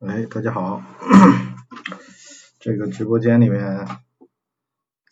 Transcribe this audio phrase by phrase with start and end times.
[0.00, 0.82] 哎，大家好，
[2.58, 3.86] 这个直播间里面，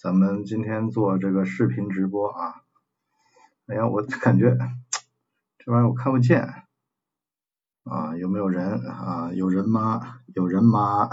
[0.01, 2.63] 咱们今天做这个视频直播啊。
[3.67, 4.57] 哎呀，我感觉
[5.59, 6.41] 这玩意儿我看不见
[7.85, 9.31] 啊，有没有人啊？
[9.35, 10.21] 有人吗？
[10.35, 11.11] 有人吗？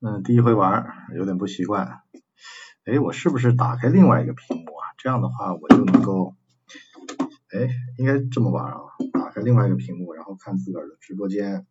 [0.00, 2.00] 嗯，第一回玩，有点不习惯。
[2.86, 4.96] 哎，我是不是打开另外一个屏幕啊？
[4.96, 6.34] 这样的话我就能够，
[7.52, 8.80] 哎，应该这么玩啊，
[9.12, 11.66] 打开另外一个屏幕，然后看自个儿的直播间。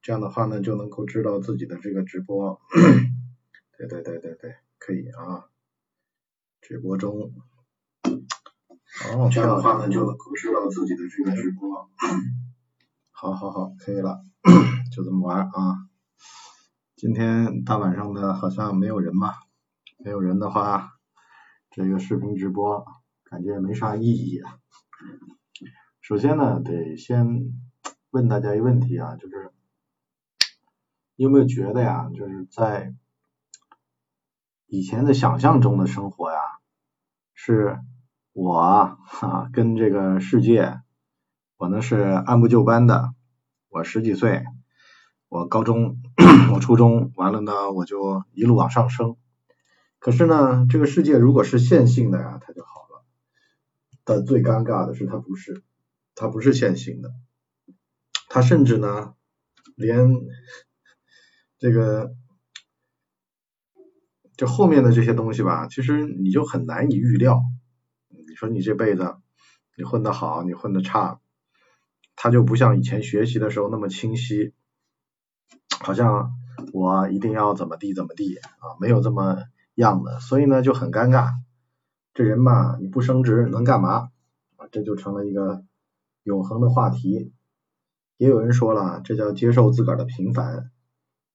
[0.00, 2.60] 这样的话呢，就能够知道自己的这个直播，
[3.76, 5.46] 对对对对对，可以啊，
[6.60, 7.32] 直播中，
[8.04, 11.90] 哦，这样的话呢，就能够知道自己的这个直播，
[13.10, 14.20] 好好好，可以了，
[14.94, 15.88] 就这么玩啊。
[16.94, 19.34] 今天大晚上的，好像没有人嘛，
[19.98, 20.92] 没有人的话，
[21.72, 22.86] 这个视频直播
[23.24, 24.40] 感觉也没啥意义。
[26.00, 27.52] 首先呢，得先
[28.10, 29.50] 问大家一个问题啊，就是。
[31.18, 32.92] 你有没有觉得呀，就是在
[34.66, 36.38] 以前的想象中的生活呀，
[37.32, 37.78] 是
[38.34, 40.78] 我啊跟这个世界，
[41.56, 43.14] 我呢是按部就班的，
[43.70, 44.44] 我十几岁，
[45.30, 46.02] 我高中，
[46.52, 49.16] 我初中完了呢，我就一路往上升。
[49.98, 52.85] 可是呢，这个世界如果是线性的呀，它就好。
[54.08, 55.64] 但最尴尬的是，它不是，
[56.14, 57.10] 它不是线性的，
[58.28, 59.14] 它甚至呢，
[59.74, 60.08] 连
[61.58, 62.14] 这个，
[64.36, 67.42] 这后面的这些东西吧，其实你就很难以预料。
[68.10, 69.16] 你说你这辈子，
[69.76, 71.20] 你混得好，你混得差，
[72.14, 74.54] 它就不像以前学习的时候那么清晰，
[75.80, 76.30] 好像
[76.72, 79.38] 我一定要怎么地怎么地啊，没有这么
[79.74, 81.32] 样的，所以呢就很尴尬。
[82.16, 84.08] 这人嘛，你不升职能干嘛？
[84.56, 85.62] 啊，这就成了一个
[86.22, 87.34] 永恒的话题。
[88.16, 90.70] 也有人说了，这叫接受自个儿的平凡。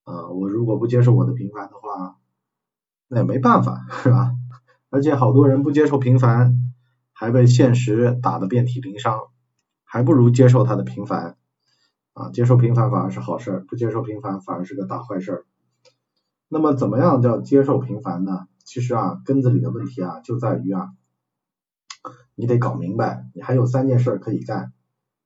[0.06, 2.18] 啊，我如果不接受我的平凡的话，
[3.08, 4.32] 那也没办法，是吧？
[4.90, 6.56] 而且好多人不接受平凡，
[7.14, 9.28] 还被现实打得遍体鳞伤，
[9.84, 11.38] 还不如接受他的平凡。
[12.14, 15.46] 啊，接受平凡反而是好事，不接受平凡反而是个大坏事。
[16.48, 18.48] 那么怎么样叫接受平凡呢？
[18.66, 20.92] 其实啊，根子里的问题啊，就在于啊，
[22.36, 24.74] 你得搞明白，你还有三件事可以干：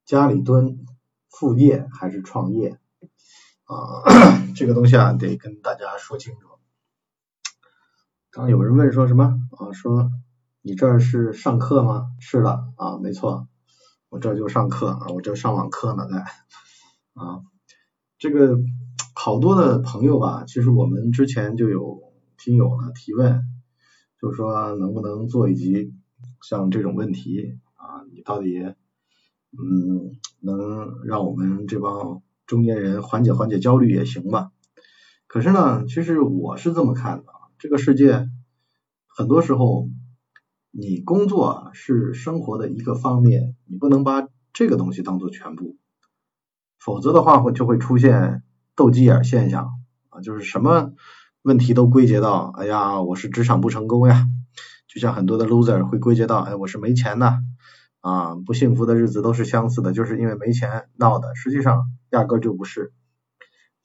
[0.05, 0.85] 家里蹲、
[1.29, 2.79] 副业还是创业。
[3.65, 4.03] 啊，
[4.55, 6.47] 这个东西啊，得跟大家说清楚。
[8.29, 9.71] 刚有人问说什么啊？
[9.73, 10.11] 说
[10.61, 12.11] 你这是上课吗？
[12.19, 13.47] 是的啊，没错，
[14.09, 16.17] 我这就上课啊，我这上网课呢在
[17.13, 17.41] 啊。
[18.19, 18.57] 这个
[19.13, 22.04] 好多的朋友吧，其实我们之前就有
[22.37, 23.43] 听友呢提问，
[24.21, 25.93] 就说能不能做一集
[26.41, 28.03] 像这种问题啊？
[28.13, 28.59] 你到底
[29.57, 32.21] 嗯能让我们这帮。
[32.47, 34.51] 中年人缓解缓解焦虑也行吧，
[35.25, 38.29] 可是呢，其实我是这么看的，这个世界
[39.07, 39.89] 很多时候，
[40.69, 45.75] 你工作是生活的一个方面，你不能把这个东西当做全部，
[46.77, 48.43] 否则的话会就会出现
[48.75, 49.71] 斗鸡眼现象
[50.09, 50.93] 啊，就是什么
[51.45, 54.25] 问题都归结到，哎呀，我是职场不成功呀，
[54.87, 57.37] 就像很多的 loser 会归结到，哎，我是没钱呐。
[58.01, 62.91] 啊，不幸福的日子都是相似的，就是因为没钱闹的，实际上压根就不是。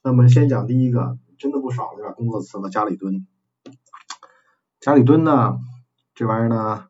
[0.01, 2.13] 那我们先讲第一个，真的不少对吧？
[2.13, 3.27] 工作辞了家里蹲，
[4.79, 5.59] 家里蹲呢，
[6.15, 6.87] 这玩意儿呢，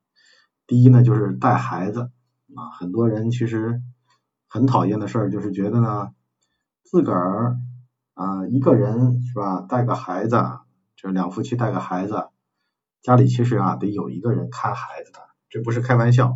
[0.68, 2.12] 第一呢就是带孩子
[2.56, 3.82] 啊，很多人其实
[4.48, 6.12] 很讨厌的事儿就是觉得呢，
[6.84, 7.58] 自个儿
[8.14, 10.36] 啊一个人是吧，带个孩子，
[11.02, 12.28] 就两夫妻带个孩子，
[13.02, 15.20] 家里其实啊得有一个人看孩子的，
[15.50, 16.36] 这不是开玩笑。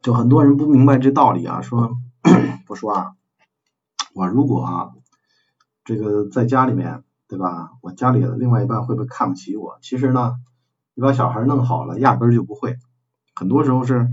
[0.00, 1.98] 就很多人不明白这道理啊，说
[2.68, 3.16] 我说啊，
[4.14, 4.92] 我如果啊
[5.84, 9.78] 这个在家里面对吧，我家里的另外一半会不会看不起我？
[9.82, 10.36] 其实呢，
[10.94, 12.78] 你把小孩弄好了，压根儿就不会。
[13.34, 14.08] 很多时候是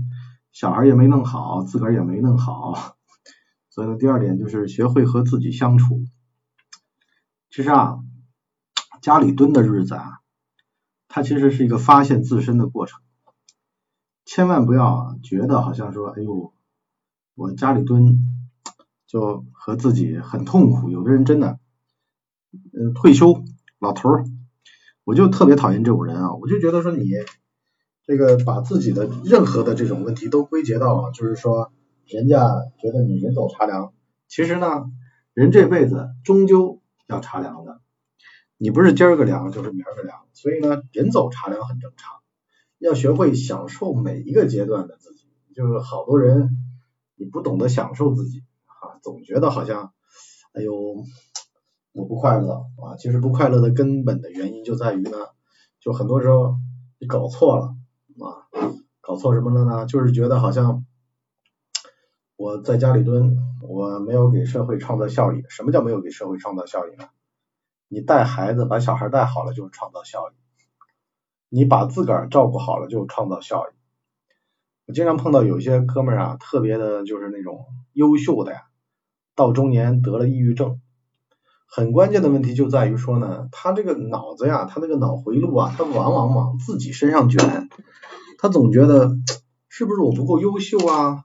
[0.52, 2.96] 小孩也没弄好，自个儿也没弄好。
[3.70, 6.02] 所以呢，第二点就是学会和自己相处。
[7.54, 8.00] 其实啊，
[9.00, 10.18] 家里蹲的日子啊，
[11.06, 13.00] 它其实是一个发现自身的过程。
[14.24, 16.52] 千万不要觉得好像说，哎呦，
[17.36, 18.18] 我家里蹲
[19.06, 20.90] 就和自己很痛苦。
[20.90, 21.60] 有的人真的，
[22.72, 23.44] 嗯，退休
[23.78, 24.24] 老头儿，
[25.04, 26.34] 我就特别讨厌这种人啊！
[26.34, 27.08] 我就觉得说你
[28.02, 31.70] 这个把自己的任何的这种问题都归结到了，就是说
[32.04, 32.48] 人家
[32.82, 33.92] 觉得你人走茶凉。
[34.26, 34.86] 其实呢，
[35.34, 37.80] 人这辈子终究要茶凉的，
[38.56, 42.20] 你不是今儿个凉就是明儿个凉，所以呢，人走茶凉很正常。
[42.78, 46.50] 要学会享受每一个阶段的自己，就是好多人
[47.14, 49.92] 你不懂得享受自己啊，总觉得好像，
[50.52, 50.74] 哎呦，
[51.92, 52.96] 我不快乐啊。
[52.98, 55.16] 其实不快乐的根本的原因就在于呢，
[55.80, 56.56] 就很多时候
[56.98, 57.74] 你搞错了
[58.20, 58.48] 啊，
[59.00, 59.86] 搞错什么了呢？
[59.86, 60.84] 就是觉得好像
[62.36, 65.42] 我在家里蹲，我没有给社会创造效益。
[65.48, 67.08] 什么叫没有给社会创造效益呢？
[67.88, 70.32] 你带孩子把小孩带好了就是创造效益，
[71.48, 73.72] 你把自个儿照顾好了就创造效益。
[74.86, 78.62] 我经常碰到有些哥们儿啊，特别的就是那种优秀的呀，
[79.34, 80.80] 到中年得了抑郁症。
[81.66, 87.68] 很关键的问题就在于说呢，他这个脑子呀，他那个脑回路啊，他往往往自己身上卷，
[88.38, 89.16] 他总觉得
[89.68, 91.24] 是不是我不够优秀啊？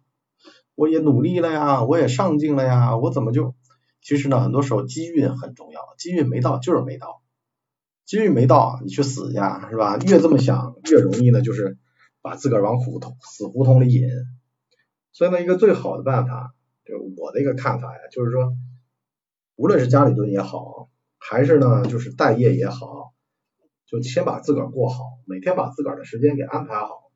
[0.79, 3.53] 我也努力了呀，我也上进了呀，我怎么就？
[4.01, 7.21] 其实呢，很多时候机运很重要，机运没到就是没到，
[8.05, 9.33] 机运没到你去死去
[9.69, 9.97] 是吧？
[9.97, 11.77] 越这么想越容易呢，就是
[12.21, 14.07] 把自个儿往胡同死胡同里引。
[15.11, 16.53] 所以呢，一个最好的办法，
[16.85, 18.53] 就是我的一个看法呀，就是说，
[19.57, 23.13] 无论是家里蹲也好，还是呢就是待业也好，
[23.85, 27.11] 就先把自个儿过好，每天把自个儿的时间给安排好，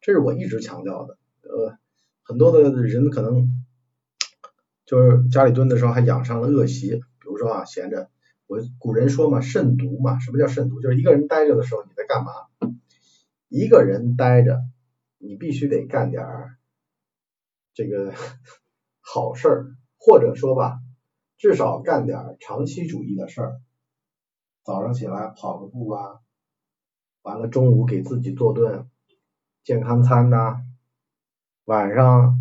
[0.00, 1.18] 这是我一直强调的。
[1.42, 1.76] 呃，
[2.22, 3.48] 很多的人可能。
[4.84, 8.10] 就是家里蹲的时候还养上了恶习，比如说啊，闲着，
[8.46, 10.82] 我古人说嘛，慎独嘛，什么叫慎独？
[10.82, 12.32] 就是一个人待着的时候你在干嘛？
[13.48, 14.60] 一个人待着，
[15.16, 16.56] 你必须得干点儿
[17.72, 18.12] 这个
[19.00, 20.80] 好事儿，或者说吧，
[21.38, 23.60] 至少干点长期主义的事儿。
[24.62, 26.20] 早上起来跑个步啊，
[27.22, 28.90] 完了中午给自己做顿
[29.64, 30.60] 健康餐呐，
[31.64, 32.38] 晚上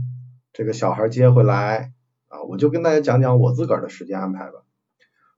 [0.52, 1.94] 这个小孩接回来
[2.28, 2.42] 啊。
[2.44, 4.64] 我就跟大家讲讲我自个儿的时间安排吧。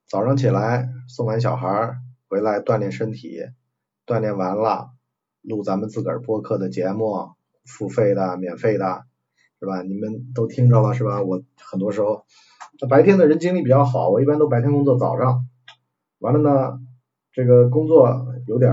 [0.08, 1.98] 早上起来送完小孩
[2.30, 3.42] 回来锻炼身体，
[4.06, 4.92] 锻炼完了
[5.42, 7.32] 录咱们自个儿播客的节目，
[7.66, 9.04] 付费的、免费的，
[9.60, 9.82] 是吧？
[9.82, 11.22] 你们都听着了是吧？
[11.22, 12.26] 我很多时候
[12.90, 15.46] 白天的人精力比较好，我一般都白天工作，早上
[16.20, 16.80] 完了呢，
[17.34, 18.72] 这个工作有点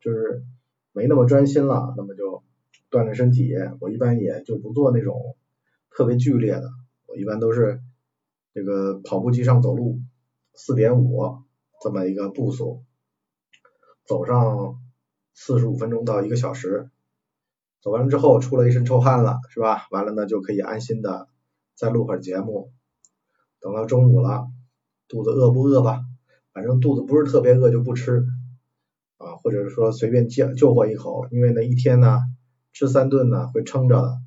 [0.00, 0.44] 就是
[0.92, 2.42] 没那么专心了，那么就
[2.90, 3.54] 锻炼身体。
[3.80, 5.36] 我一般也就不做那种
[5.90, 6.70] 特别剧烈的。
[7.06, 7.80] 我一般都是
[8.52, 10.00] 这个跑步机上走路，
[10.54, 11.38] 四点五
[11.82, 12.84] 这么一个步数，
[14.06, 14.78] 走上
[15.34, 16.90] 四十五分钟到一个小时，
[17.80, 19.86] 走完之后出了一身臭汗了，是吧？
[19.90, 21.28] 完了呢就可以安心的
[21.74, 22.72] 再录会儿节目，
[23.60, 24.48] 等到中午了，
[25.08, 26.00] 肚子饿不饿吧？
[26.52, 28.24] 反正肚子不是特别饿就不吃
[29.18, 32.20] 啊，或者是说随便救救活一口，因为呢一天呢
[32.78, 34.20] 吃三顿呢会撑着的，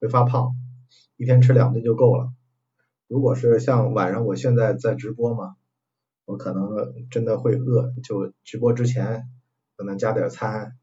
[0.00, 0.54] 会发胖。
[1.18, 2.32] 一天吃两顿就够了。
[3.06, 5.56] 如果是像晚上我现在在直播嘛，
[6.24, 9.28] 我可能真的会饿，就直播之前
[9.76, 10.78] 可能加点餐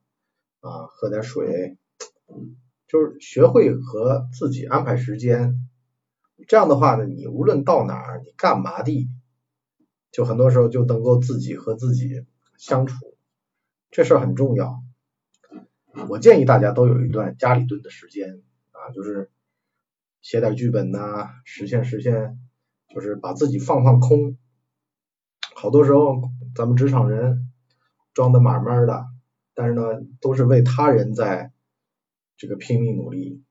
[0.60, 1.80] 啊，喝点水，
[2.88, 5.68] 就是学会和自己安排时间。
[6.48, 9.10] 这样的话呢，你无论到哪儿，你干嘛地，
[10.12, 12.24] 就很多时候就能够自己和自己
[12.60, 13.18] 相处，
[13.90, 14.84] 这事儿很重要。
[16.08, 18.42] 我建议大家都有一段家里蹲的时间
[18.72, 19.30] 啊，就是。
[20.22, 22.38] 写点剧本呐，实现实现，
[22.94, 24.38] 就是把自己放放空。
[25.56, 27.50] 好多时候，咱们职场人
[28.14, 29.06] 装的满满的，
[29.54, 29.82] 但是呢，
[30.20, 31.54] 都是为他人在
[32.36, 33.42] 这个拼命努力，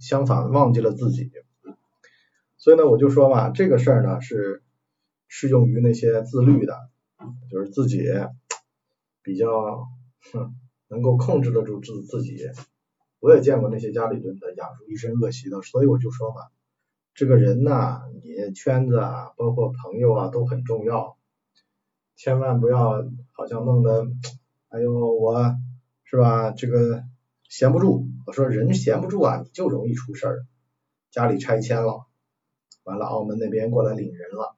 [0.00, 1.30] 相反忘记了自己。
[2.56, 4.64] 所以呢，我就说嘛，这个事儿呢是
[5.28, 6.76] 适用于那些自律的，
[7.52, 8.04] 就是自己
[9.22, 9.86] 比较
[10.32, 10.56] 哼
[10.88, 12.38] 能够控制得住自自己。
[13.18, 16.42] 我也见过那些家里蹲的养出一身恶习的，所以我就说嘛，
[17.14, 21.16] 这个人呐，你圈子啊，包括朋友啊，都很重要，
[22.14, 24.06] 千万不要好像弄得，
[24.68, 25.54] 哎呦我
[26.04, 27.02] 是吧，这个
[27.48, 28.06] 闲不住。
[28.26, 30.46] 我说人闲不住啊，你就容易出事儿。
[31.10, 32.06] 家里拆迁了，
[32.84, 34.56] 完了澳门那边过来领人了，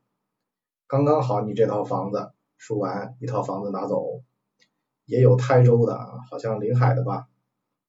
[0.88, 4.22] 刚刚好你这套房子说完，一套房子拿走，
[5.08, 5.98] 也有台州的，
[6.30, 7.28] 好像临海的吧。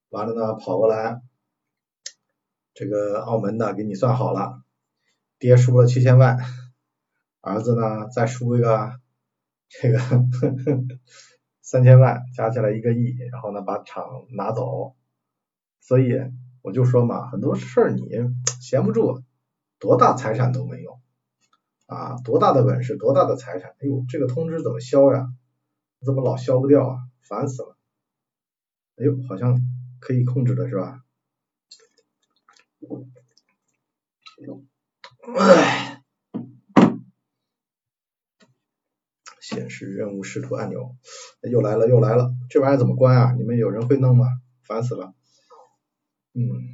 [0.08, 1.20] 完了呢，跑过来，
[2.72, 4.62] 这个澳门的给你算好了，
[5.38, 6.38] 爹输了七千万，
[7.42, 8.98] 儿子呢再输一个
[9.68, 9.98] 这个
[11.60, 14.94] 三千万，加起来一个亿，然后呢把厂拿走，
[15.78, 16.14] 所以
[16.62, 18.02] 我就说嘛，很多事儿你
[18.62, 19.22] 闲不住，
[19.78, 20.98] 多大财产都没有
[21.84, 25.28] 啊，多大的本事，多大的财产，哎呦，这个通知怎么消呀？
[26.02, 27.09] 怎么老消不掉啊？
[27.22, 27.76] 烦死了，
[28.96, 29.60] 哎呦，好像。
[30.02, 31.04] 可以控制的是吧？
[35.36, 36.02] 唉，
[39.42, 40.96] 显示任务视图按钮
[41.42, 43.34] 又来了又来了，这玩意儿怎么关啊？
[43.36, 44.24] 你们有人会弄吗？
[44.62, 45.12] 烦死了。
[46.32, 46.72] 嗯，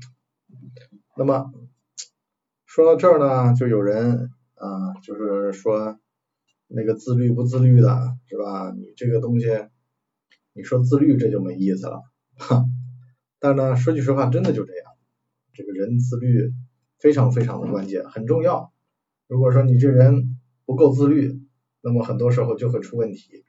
[1.16, 1.52] 那么
[2.64, 5.98] 说到这儿呢，就有人啊，就是说
[6.68, 8.70] 那个自律不自律的，是吧？
[8.70, 9.48] 你这个东西，
[10.56, 12.02] 你说自律这就没意思了，
[12.34, 12.64] 哈。
[13.38, 14.92] 但呢，说句实话，真的就这样，
[15.52, 16.54] 这个人自律
[16.98, 18.72] 非常非常的关键，很重要。
[19.28, 21.42] 如果说你这人不够自律，
[21.82, 23.44] 那么很多时候就会出问题，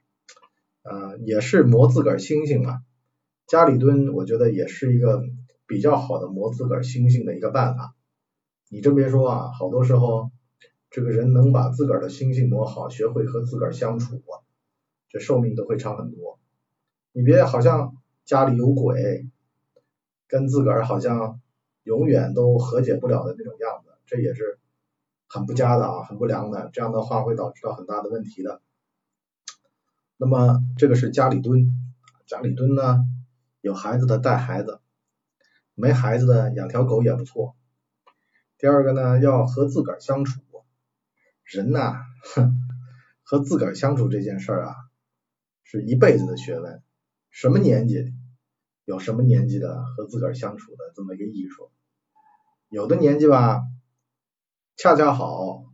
[0.82, 2.80] 啊，也是磨自个儿心性嘛。
[3.46, 5.24] 家里蹲，我觉得也是一个
[5.66, 7.94] 比较好的磨自个儿心性的一个办法。
[8.68, 10.30] 你真别说啊，好多时候
[10.90, 14.20] 这个人能把自个儿的心性磨好，学会和自个儿相处，
[15.08, 16.38] 这寿命都会长很多。
[17.18, 19.28] 你别好像家里有鬼，
[20.28, 21.40] 跟自个儿好像
[21.82, 24.60] 永远都和解不了的那种样子，这也是。
[25.26, 28.62] 很不佳的啊，很不良的，这样的话会导致到很大的问题的。
[30.16, 31.72] 那么这个是家里蹲，
[32.24, 33.04] 家里蹲呢，
[33.62, 34.78] 有孩子的带孩子，
[35.74, 37.56] 没孩子的养条狗也不错。
[38.58, 40.40] 第二个呢，要和自个儿相处，
[41.42, 41.96] 人呐，
[42.36, 42.54] 哼，
[43.24, 44.76] 和自个儿相处这件事儿啊，
[45.64, 46.80] 是一辈子的学问。
[47.30, 48.12] 什么年纪
[48.84, 51.70] 有什么年纪的和自个儿相处的这么一个艺术，
[52.68, 53.62] 有的年纪吧。
[54.80, 55.64] 恰恰好，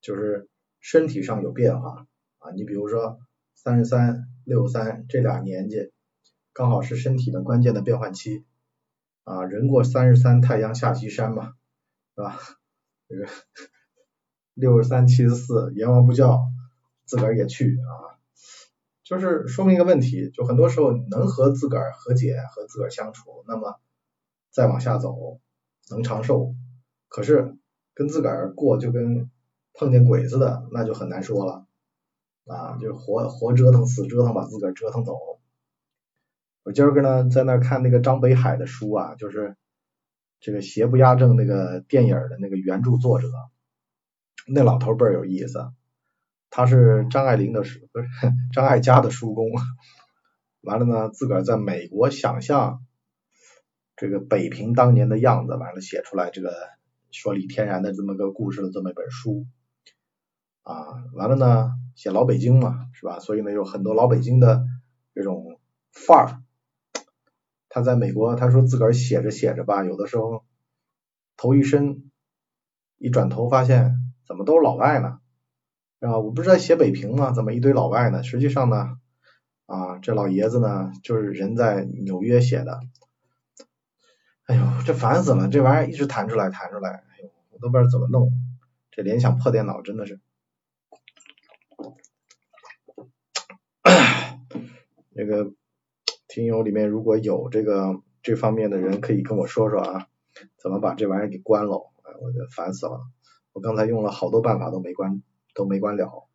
[0.00, 2.06] 就是身体上有变化
[2.38, 2.52] 啊！
[2.52, 3.18] 你比如说
[3.56, 5.90] 三十三、六三这俩年纪，
[6.52, 8.44] 刚好是身体的关键的变换期
[9.24, 9.44] 啊。
[9.44, 11.54] 人过三十三，太阳下西山嘛，
[12.14, 12.38] 是吧？
[13.08, 13.26] 这个
[14.54, 16.40] 六十三、七十四，阎王不叫，
[17.04, 18.13] 自个儿也去啊。
[19.04, 23.78] 就是说明一个问题，就很多时候能和自个儿和解，和自个儿相处，那么
[24.50, 25.40] 再往下走
[25.90, 26.54] 能长寿。
[27.08, 27.56] 可是。
[27.96, 29.30] 跟自个儿过就跟
[29.72, 31.64] 碰见鬼似的，那就很难说了
[32.44, 35.16] 啊，就活活折腾死折腾把自个儿折腾走。
[36.64, 39.54] 我今儿个呢在那看那个张北海的书啊，就是
[40.40, 43.28] 这个邪不压正那个电影的那个原著作者，
[44.48, 45.70] 那老头倍儿有意思，
[46.56, 48.06] 他是张爱玲的书不是
[48.52, 49.50] 张艾嘉的书工，
[50.60, 52.86] 完了呢自个儿在美国想象
[53.96, 56.52] 这个北平当年的样子，完了写出来这个。
[57.10, 59.46] 说李天然的这么个故事的这么一本书
[60.62, 63.20] 啊，完了呢，写老北京嘛，是吧？
[63.20, 64.64] 所以呢，有很多老北京的
[65.14, 65.60] 这种
[65.92, 66.42] 范儿。
[67.68, 70.44] 他在美国，他说自个儿写着写着吧，有的时候
[71.36, 72.10] 头一伸，
[72.98, 73.94] 一转头发现
[74.26, 75.20] 怎么都是老外呢？
[76.04, 77.32] 啊，我不是在写北平吗？
[77.32, 78.22] 怎么一堆老外呢？
[78.22, 78.98] 实际上呢，
[79.66, 82.80] 啊，这老爷子呢，就是人在纽约写的。
[84.44, 85.48] 哎呦，这烦死了！
[85.48, 88.30] 这玩意儿一直弹出来弹出来，哎呦，我都不知道怎么弄。
[88.90, 90.20] 这联想破电脑真的是。
[95.16, 95.52] 那个
[96.28, 100.08] 听友里面如果有这个这方面的人，可以跟我说说啊，
[100.58, 101.90] 怎么把这玩意儿给关了？
[102.02, 103.00] 哎，我就烦死了！
[103.54, 105.22] 我刚才用了好多办法都没关，
[105.54, 106.28] 都没关了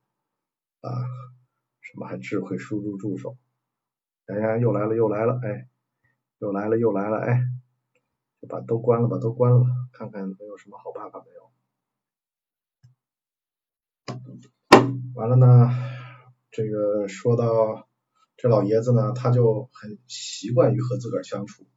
[0.82, 0.90] 啊！
[1.82, 3.38] 什么还智慧输入助手？
[4.26, 5.68] 哎呀，又来了又来了，哎，
[6.40, 7.44] 又来了又来了，哎。
[8.42, 11.52] 就把都关了吧，都关了吧，看看能有什么好办法没有。
[15.14, 15.70] 完了呢，
[16.50, 17.90] 这个说到
[18.38, 21.68] 这老爷子呢，他就很习惯于和自个儿相处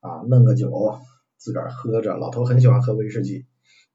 [0.00, 1.00] 啊，弄个酒
[1.38, 3.46] 自个儿喝着，老头很喜欢喝威士忌，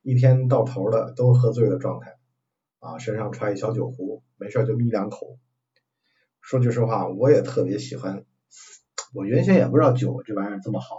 [0.01, 2.16] 一天到头的都喝醉的状态
[2.79, 5.37] 啊，身上揣一小酒壶，没事就眯两口。
[6.41, 8.23] 说句实话，我也特别喜欢，
[9.13, 10.95] 我原先也不知道酒这玩意儿这么好。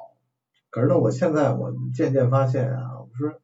[0.70, 3.40] 可是呢，我现在我渐渐发现啊，我说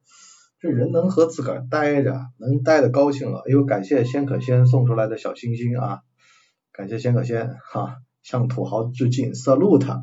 [0.59, 3.39] 这人能和自个儿待着，能待的高兴了。
[3.47, 6.03] 哎呦，感谢仙可仙送出来的小星星啊，
[6.73, 10.03] 感谢仙可仙哈，向土豪致敬，salute。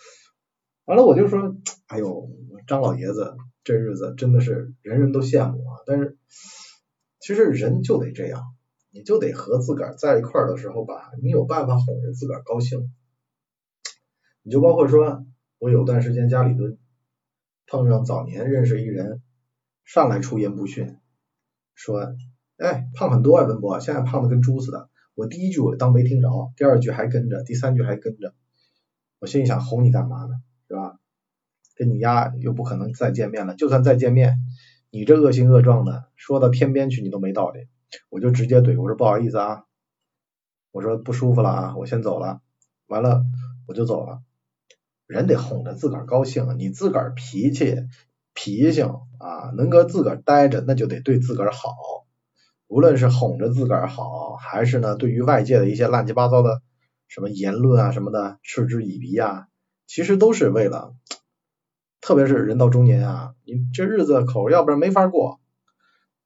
[0.86, 1.54] 完了我就说，
[1.86, 2.30] 哎呦，
[2.66, 5.80] 张老爷子这日子真的是人人都羡慕啊。
[5.86, 6.16] 但是
[7.20, 8.56] 其实人就得这样，
[8.90, 12.92] 你就得和自个儿在一块儿的时候吧，你有办法哄着自个儿高兴。
[14.42, 15.24] 你就包括说。
[15.62, 16.78] 我有段时间家里蹲，
[17.66, 19.20] 碰上早年认识一人，
[19.84, 20.96] 上来出言不逊，
[21.74, 22.14] 说，
[22.56, 24.88] 哎，胖很多啊，文博，现在胖的跟猪似的。
[25.14, 28.32] 我第一句我当没听着，第二句还跟着，第三句还跟着。
[29.18, 30.36] 我心里想哄你干嘛呢，
[30.66, 30.98] 是吧？
[31.74, 34.38] 跟你丫又不可能再见面了，就算再见面，
[34.90, 37.68] 你这恶行恶状的，说到天边去你都没道理。
[38.08, 39.64] 我就直接怼，我说不好意思啊，
[40.72, 42.40] 我说不舒服了啊，我先走了。
[42.86, 43.24] 完了
[43.66, 44.20] 我就走了。
[45.06, 47.76] 人得哄着自个儿高兴，你自个儿脾气
[48.34, 48.86] 脾性
[49.18, 51.74] 啊，能搁自个儿待着，那就得对自个儿好。
[52.68, 56.62] 无论是哄着自个儿好，还是呢，对于外界的一些乱七八糟的
[57.08, 59.48] 什么言论啊什么的嗤之以鼻啊，
[59.88, 60.94] 其实都是为了
[62.10, 65.38] 特别是人到中年啊，你这日子口要不然没法过，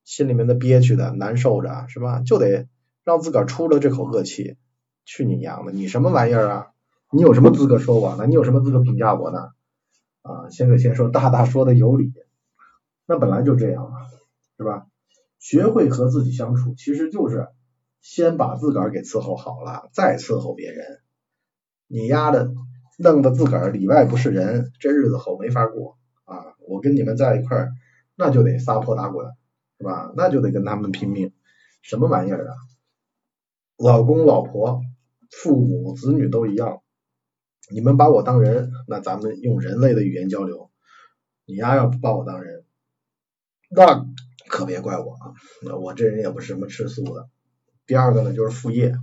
[0.02, 2.20] 心里面的憋屈的难受着是吧？
[2.20, 2.68] 就得
[3.04, 4.56] 让自个儿出了这口恶气。
[5.04, 5.72] 去你娘的！
[5.72, 6.66] 你什么玩意儿啊？
[7.12, 8.24] 你有什么资格说我呢？
[8.24, 9.50] 你有什么资格评价我呢？
[10.22, 12.14] 啊，先给先说，大大说的有理，
[13.06, 13.92] 那本来就这样啊，
[14.56, 14.86] 是吧？
[15.38, 17.48] 学会和自己相处，其实就是
[18.00, 21.00] 先把自个儿给伺候好了，再伺候别人。
[21.88, 22.54] 你丫的
[22.98, 26.54] 弄得自个儿里外不是人，这日子好没法过啊！
[26.68, 27.72] 我跟你们在一块儿，
[28.16, 29.26] 那就得撒泼打滚，
[29.78, 30.12] 是吧？
[30.16, 31.32] 那就得跟他们拼命，
[31.82, 32.54] 什么玩意儿啊？
[33.76, 34.82] 老公老婆。
[35.42, 36.80] 父母子女都一样，
[37.68, 40.70] 你们把我当人，那咱们用人类的语言交流。
[41.44, 42.64] 你丫要不把我当人，
[43.68, 44.06] 那
[44.48, 45.34] 可别怪我啊！
[45.80, 47.28] 我这人也不是什么吃素的。
[47.84, 48.94] 第二个呢，就是副业，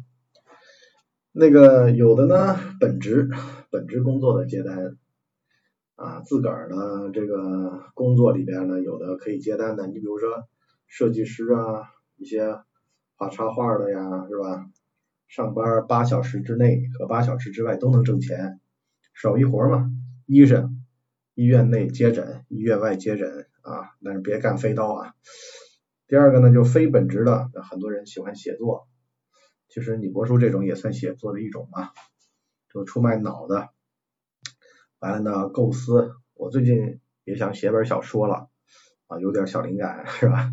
[1.33, 3.29] 那个有的呢，本职
[3.71, 4.97] 本职工作的接单
[5.95, 10.47] 啊，自个儿呢这个工作里边呢，有的可以接单的，你比如说
[10.87, 12.59] 设计师啊，一些
[13.15, 14.69] 画插画的呀，是吧？
[15.27, 18.59] 上班八小时之内和八小时之外都能挣钱，
[19.13, 19.89] 手艺活嘛。
[20.25, 20.85] 医生，
[21.33, 25.13] 医院内接诊，医院外接诊啊，但是别干飞刀啊。
[26.07, 28.89] 第二个呢，就非本职的，很多人喜欢写作，
[29.69, 31.91] 其实你博叔这种也算写作的一种嘛，
[32.73, 33.69] 就出卖脑的。
[34.99, 38.49] 完了呢，构思，我最近也想写本小说了
[39.07, 40.51] 啊，有点小灵感是吧？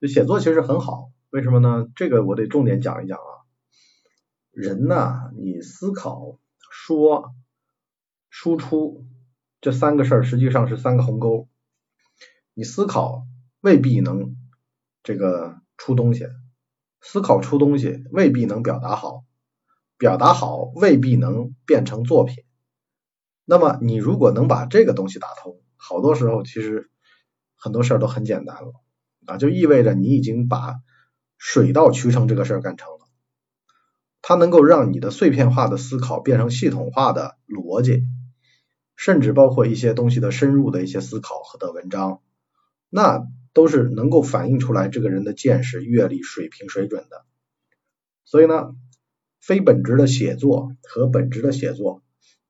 [0.00, 1.86] 就写作其实很好，为什么呢？
[1.94, 3.44] 这个我得重点讲一讲啊。
[4.50, 6.38] 人呐，你思考、
[6.70, 7.34] 说、
[8.30, 9.04] 输出
[9.60, 11.48] 这三个事儿，实际上是三个鸿沟。
[12.54, 13.26] 你思考
[13.60, 14.36] 未必能
[15.02, 16.26] 这个出东西，
[17.02, 19.24] 思考出东西未必能表达好，
[19.98, 22.44] 表达好未必能变成作品。
[23.44, 26.90] 那么你如果能把这个东西打通，好多时候其实
[27.56, 28.72] 很多事儿都很简单了
[29.26, 30.76] 啊，就意味着你已经把
[31.38, 32.98] 水到渠成这个事儿干成了。
[34.20, 38.02] 它能够让你的碎片化的思考变成系统化的逻辑，
[38.96, 42.20] 甚至包括一些东西的深入的一些思考和的文章，
[42.90, 47.24] 那都是能够反映出来这个人的见识、阅历、水平、水准的。
[48.24, 48.74] 所以呢，
[49.46, 52.02] 非本职的写作和本职的写作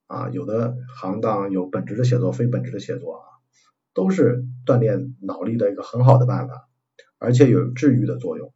[0.06, 3.22] 啊，有的行当有本职的写作、非本职的写作啊，
[3.92, 6.70] 都是锻炼脑力的一个很好的办法，
[7.18, 8.54] 而且有治愈的作用。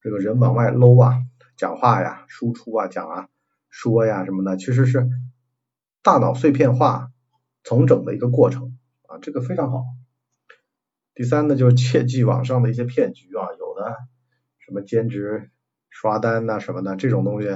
[0.00, 1.22] 这个人往外搂啊。
[1.58, 3.28] 讲话呀，输出啊，讲啊，
[3.70, 5.08] 说呀什么的，其实是
[6.02, 7.10] 大脑碎片化
[7.62, 9.84] 重整的一个过程啊，这个非常好。
[11.14, 13.96] 第三呢，就是切记网上的一些骗局啊，有的
[14.58, 15.50] 什么兼职
[15.98, 17.48] 刷单呐什么的这种东西，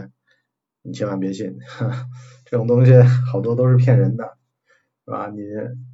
[0.83, 1.59] 你千万别信，
[2.46, 2.98] 这种东西
[3.31, 4.38] 好多都是骗人的，
[5.05, 5.29] 是吧？
[5.29, 5.40] 你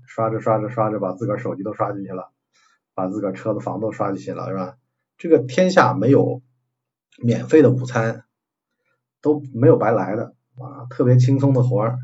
[0.06, 2.30] 刷着刷着刷着，把自个儿手机都刷进去了，
[2.94, 4.76] 把自个儿车子房都刷进去了，是吧？
[5.18, 6.42] 这个天下没有。
[7.18, 8.24] 免费的午餐
[9.22, 11.96] 都没有白来的啊，特别轻松的活儿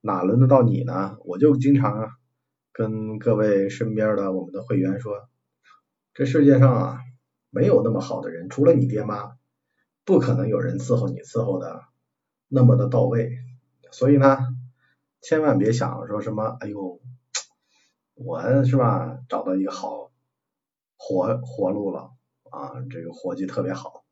[0.00, 1.18] 哪轮得到你呢？
[1.26, 2.08] 我就经常啊
[2.72, 5.28] 跟各位身边的我们的会员说，
[6.14, 7.00] 这世界上啊
[7.50, 9.32] 没有那么好的人，除了你爹妈，
[10.06, 11.82] 不可能有人伺候你伺候的
[12.48, 13.38] 那么的到位。
[13.90, 14.38] 所以呢，
[15.20, 17.00] 千万别想说什么，哎呦，
[18.14, 20.12] 我是吧找到一个好
[20.96, 22.12] 活活路了
[22.50, 24.04] 啊，这个活计特别好。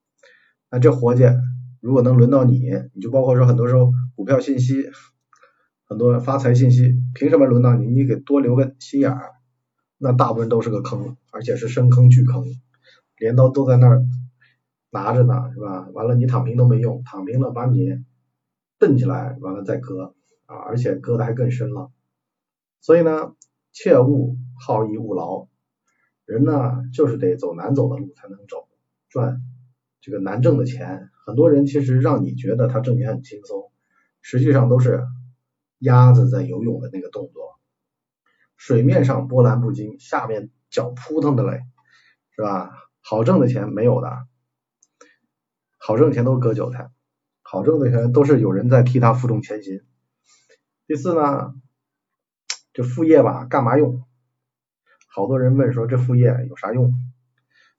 [0.68, 1.24] 那这活计
[1.80, 4.90] 如果能轮到你，你就包括说很多时候股票信息，
[5.86, 7.86] 很多发财信息，凭什么轮到你？
[7.86, 9.34] 你给多留个心眼儿，
[9.98, 12.44] 那大部分都是个坑，而且是深坑巨坑，
[13.16, 14.04] 镰刀都在那儿
[14.94, 15.88] 拿着呢，是吧？
[15.92, 17.98] 完了你躺平都没用，躺平了把你
[18.78, 20.14] 蹬起来，完了再割
[20.46, 21.90] 啊，而且割的还更深了。
[22.80, 23.34] 所以呢，
[23.72, 25.48] 切勿好逸恶劳，
[26.24, 28.68] 人呢就是得走难走的路才能走
[29.08, 29.42] 赚。
[30.00, 33.72] 这个难挣的钱，很多人其实让你觉得他挣钱很轻松，
[34.22, 35.02] 实际上都是
[35.80, 37.58] 鸭子在游泳的那个动作，
[38.56, 41.62] 水面上波澜不惊，下面脚扑腾的嘞，
[42.36, 42.70] 是吧？
[43.00, 44.08] 好挣的钱没有的，
[45.86, 46.88] 好挣钱都割韭菜，
[47.42, 49.82] 好挣的钱都是有人在替他负重前行。
[50.86, 51.52] 第四呢，
[52.72, 54.02] 这副业吧，干嘛用？
[55.08, 56.94] 好多人问说这副业有啥用？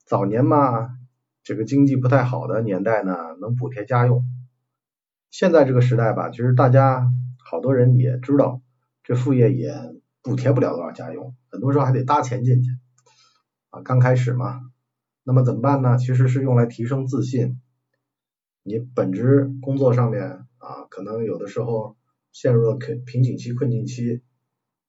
[0.06, 0.96] 早年嘛。
[1.42, 4.24] 这个经济不太好的年代呢，能补贴家用。
[5.32, 8.62] 现在这个时代吧，其实大家好多人也知道，
[9.04, 9.76] 这副业也
[10.22, 12.70] 补贴不了多少家用，很多时候还得搭钱进去
[13.72, 13.82] 啊。
[13.82, 14.62] 刚开始嘛，
[15.24, 15.98] 那么怎么办呢？
[15.98, 17.60] 其实是用来提升自信。
[18.68, 20.24] 你本职工作上面
[20.58, 21.96] 啊，可能有的时候
[22.32, 24.24] 陷入了瓶瓶颈期、困境期，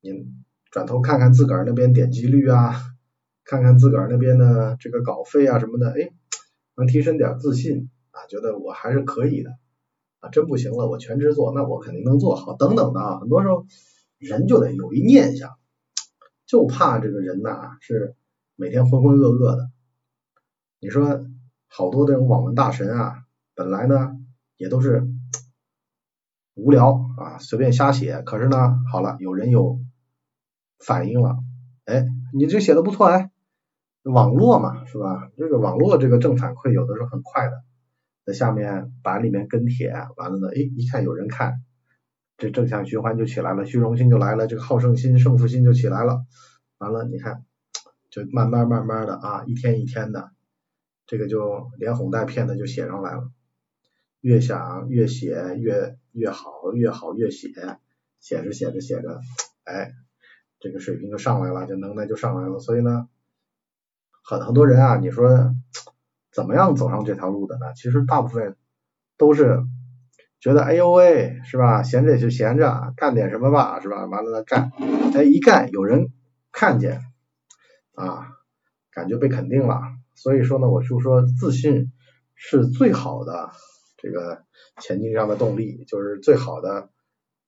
[0.00, 0.26] 你
[0.70, 2.72] 转头看看自个儿那边点击率啊，
[3.44, 6.10] 看看自个儿那边的这个稿费啊什么的，哎，
[6.74, 9.50] 能提升点自信啊，觉得我还是可以的
[10.20, 13.66] 啊，真不行了，我全职做，那我肯定能做好，等等的啊，很多时候
[14.16, 15.50] 人就得有一念想，
[16.46, 18.14] 就怕这个人呐是
[18.54, 19.68] 每天浑浑噩噩的。
[20.80, 21.26] 你说
[21.68, 23.25] 好多这种网文大神啊，
[23.56, 24.12] 本来呢
[24.56, 25.08] 也都是。
[26.58, 28.22] 无聊啊，随便瞎写。
[28.22, 28.56] 可是呢，
[28.90, 29.78] 好了，有人有
[30.78, 31.36] 反应了，
[31.84, 33.30] 哎，你这写的不错哎。
[34.04, 35.30] 网络嘛，是吧？
[35.36, 37.62] 这个网络这个正反馈有的时候很快的，
[38.24, 41.60] 在下面版里面跟帖，完了呢，哎，一看有人看，
[42.38, 46.24] 这正向循环就起来了，虚荣心就来了，这个好胜心、胜负心就起来了。
[46.78, 47.44] 完了，你看，
[48.08, 50.30] 就慢慢慢慢的啊，一天一天的，
[51.06, 53.30] 这个就连哄带骗的就写上来了。
[54.26, 57.48] 越想越写越越好，越好越写，
[58.18, 59.20] 写着写着写着，
[59.62, 59.92] 哎，
[60.58, 62.58] 这个水平就上来了，这能耐就上来了。
[62.58, 63.08] 所以呢，
[64.24, 65.54] 很很多人啊，你说
[66.32, 67.72] 怎么样走上这条路的呢？
[67.76, 68.56] 其实大部分
[69.16, 69.62] 都是
[70.40, 71.84] 觉得，哎呦喂，是吧？
[71.84, 74.06] 闲着也就闲着，干点什么吧，是吧？
[74.06, 74.72] 完了呢干，
[75.14, 76.08] 哎，一干有人
[76.50, 77.00] 看见
[77.94, 78.26] 啊，
[78.90, 79.82] 感觉被肯定了。
[80.16, 81.92] 所以说呢，我就说自信
[82.34, 83.52] 是最好的。
[83.96, 84.44] 这个
[84.80, 86.90] 前进上的动力就是最好的，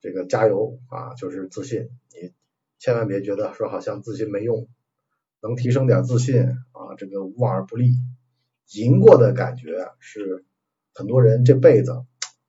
[0.01, 1.89] 这个加油啊，就是自信。
[2.11, 2.33] 你
[2.79, 4.67] 千万别觉得说好像自信没用，
[5.41, 7.91] 能提升点自信啊，这个无往而不利。
[8.73, 10.45] 赢过的感觉是
[10.93, 11.91] 很多人这辈子，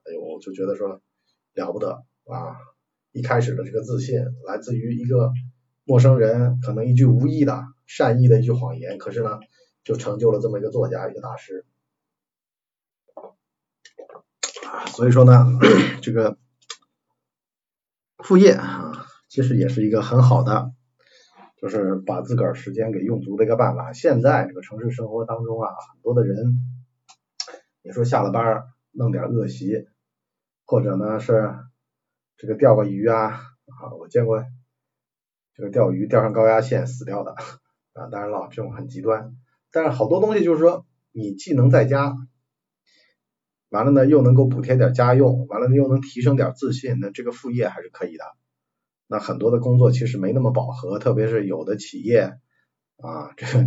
[0.04, 2.56] 哎呦，就觉得说了不得啊。
[3.12, 5.32] 一开始的这个自信来自于一个
[5.84, 9.40] 陌生人，可能一句无意的善意的一句谎言，可是呢，
[9.82, 11.64] 就成就了这么一个作家，一个大师。
[14.86, 15.46] 所以说呢，
[16.02, 16.36] 这个
[18.18, 18.92] 副业啊，
[19.28, 20.72] 其实也是一个很好的，
[21.56, 23.92] 就是把自个儿时间给用足的一个办法。
[23.92, 26.58] 现在这个城市生活当中啊，很多的人，
[27.82, 29.86] 你说下了班弄点恶习，
[30.66, 31.54] 或者呢是
[32.36, 34.44] 这个钓个鱼啊，啊，我见过
[35.54, 37.32] 这个钓鱼钓上高压线死掉的
[37.94, 39.34] 啊，当然了，这种很极端。
[39.72, 42.16] 但是好多东西就是说，你既能在家。
[43.70, 48.24] 完了呢，又能够补贴点家用，完了又能提升点自信，那这个副业还是可以的。
[49.06, 52.34] 那很多的工作其实没那么饱和，特别是有的企业
[52.98, 53.64] 啊，这个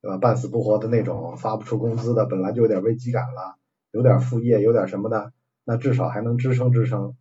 [0.00, 3.56] 对吧，半死不活的那种，发不出工资的，本来就有点危机感了，
[3.90, 5.32] 有点副业，有点什么的，
[5.64, 7.16] 那至少还能支撑支撑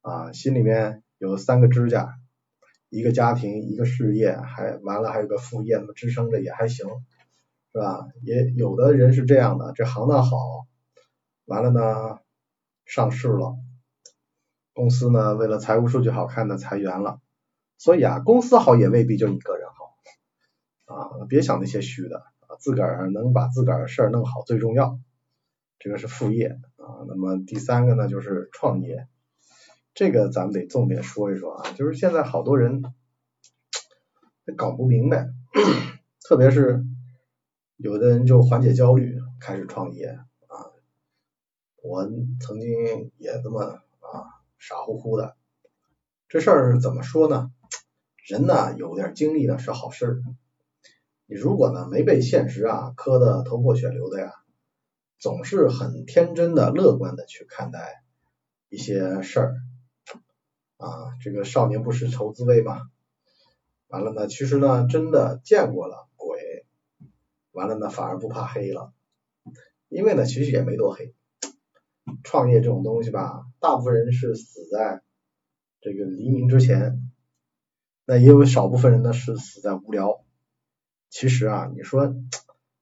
[0.00, 2.14] 啊，心里面有三个支架，
[2.88, 6.86] 一个家庭，一个事业，还完了还有个副业，那么支撑着也还行，
[7.72, 8.06] 是吧？
[8.22, 10.66] 也有的人是这样的，这行当好。
[11.44, 12.20] 完了呢，
[12.84, 13.56] 上市了，
[14.72, 17.20] 公司呢为了财务数据好看呢裁员了，
[17.78, 20.94] 所以啊，公司好也未必就你个人好。
[20.94, 22.18] 啊，别想那些虚的。
[22.40, 24.98] 啊，自个儿能把自个儿的事儿弄好最重要，
[25.78, 26.48] 这个是副业。
[26.76, 27.04] 啊。
[27.08, 29.08] 那么第三个呢就是创业，
[29.94, 32.82] 这个咱们得重点说一说啊，就是现在好多人
[34.56, 35.28] 搞不明白，
[36.28, 36.84] 特别是
[37.76, 40.18] 有的人就缓解焦虑开始创业。
[41.82, 42.08] 我
[42.40, 43.62] 曾经也这么
[43.98, 44.24] 啊
[44.56, 45.36] 傻乎乎的，
[46.28, 47.50] 这事儿怎么说呢？
[48.24, 50.22] 人呢有点经历呢是好事，
[51.26, 54.32] 你如果呢没被现实啊磕的头破血流的呀，
[55.18, 58.04] 总是很天真的乐观的去看待
[58.68, 59.56] 一些事儿
[60.76, 62.82] 啊，这个少年不识愁滋味嘛。
[63.88, 66.64] 完了呢，其实呢真的见过了鬼，
[67.50, 68.92] 完了呢反而不怕黑了，
[69.88, 71.12] 因为呢其实也没多黑。
[72.22, 75.02] 创业这种东西吧，大部分人是死在
[75.80, 77.10] 这个黎明之前，
[78.06, 80.24] 那也有少部分人呢是死在无聊。
[81.10, 82.14] 其实啊，你说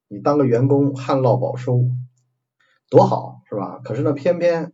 [0.08, 1.84] 你当个员工旱涝保收
[2.88, 3.80] 多好是吧？
[3.84, 4.72] 可是呢，偏偏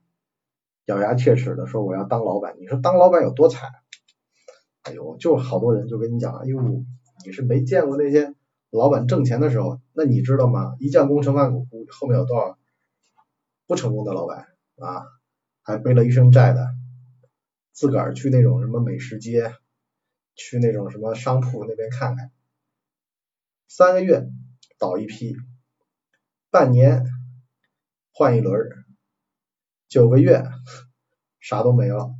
[0.85, 2.57] 咬牙切齿的说我要当老板。
[2.59, 3.71] 你说当老板有多惨？
[4.83, 6.61] 哎呦，就好多人就跟你讲，哎呦，
[7.25, 8.35] 你是没见过那些
[8.71, 9.81] 老板挣钱的时候。
[9.93, 10.77] 那你知道吗？
[10.79, 12.59] 一将功成万骨枯，后面有多少？
[13.67, 14.47] 不成功的老板
[14.79, 15.07] 啊，
[15.63, 16.69] 还背了一身债的，
[17.73, 19.53] 自个儿去那种什么美食街，
[20.37, 22.31] 去那种什么商铺那边看看，
[23.67, 24.29] 三个月
[24.79, 25.37] 倒一批，
[26.51, 27.05] 半年
[28.13, 28.57] 换一轮，
[29.89, 30.45] 九个月
[31.41, 32.15] 啥都没了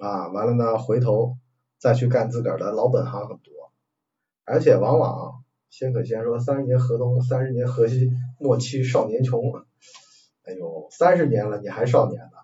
[0.00, 1.38] 啊，完了呢，回头
[1.78, 3.72] 再去干自个儿的老本行很多，
[4.44, 9.40] 而且往往先可先说三十年河东，三十年河西，莫欺少年穷。
[10.44, 12.38] 哎呦，三十年了你还少年呢，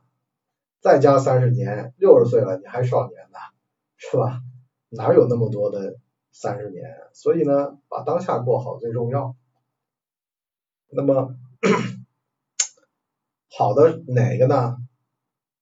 [0.80, 3.38] 再加三十年，六十岁了你还少年呢，
[3.96, 4.42] 是吧？
[4.88, 5.96] 哪有那么多的
[6.30, 6.84] 三十年？
[7.14, 9.34] 所以呢，把当下过好最重要。
[10.88, 11.34] 那么
[13.50, 14.76] 好的哪个呢？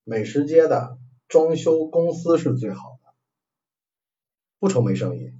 [0.02, 3.14] 美食街的装修公司是最好的，
[4.58, 5.32] 不愁没生意。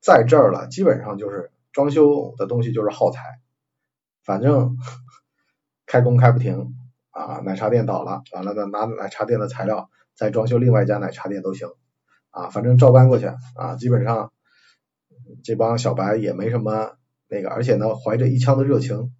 [0.00, 3.20] 在这儿了，基本上就是装修的东西就是耗材，
[4.22, 4.78] 反正
[5.94, 6.74] 开工开不停
[7.12, 7.38] 啊。
[7.44, 11.68] 奶茶店倒了，完了呢拿奶茶店的材料再装修另外一家奶茶店都行
[12.30, 13.76] 啊，反正照搬过去啊。
[13.78, 14.32] 基本上
[15.44, 16.96] 这帮小白也没什么
[17.28, 19.12] 那个，而且呢怀着一腔的热情，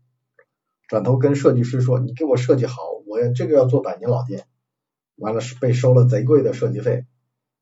[0.89, 4.45] 转头跟设计师说：“你给我设计好。”我这个要做百年老店，
[5.15, 7.07] 完了被收了贼贵的设计费，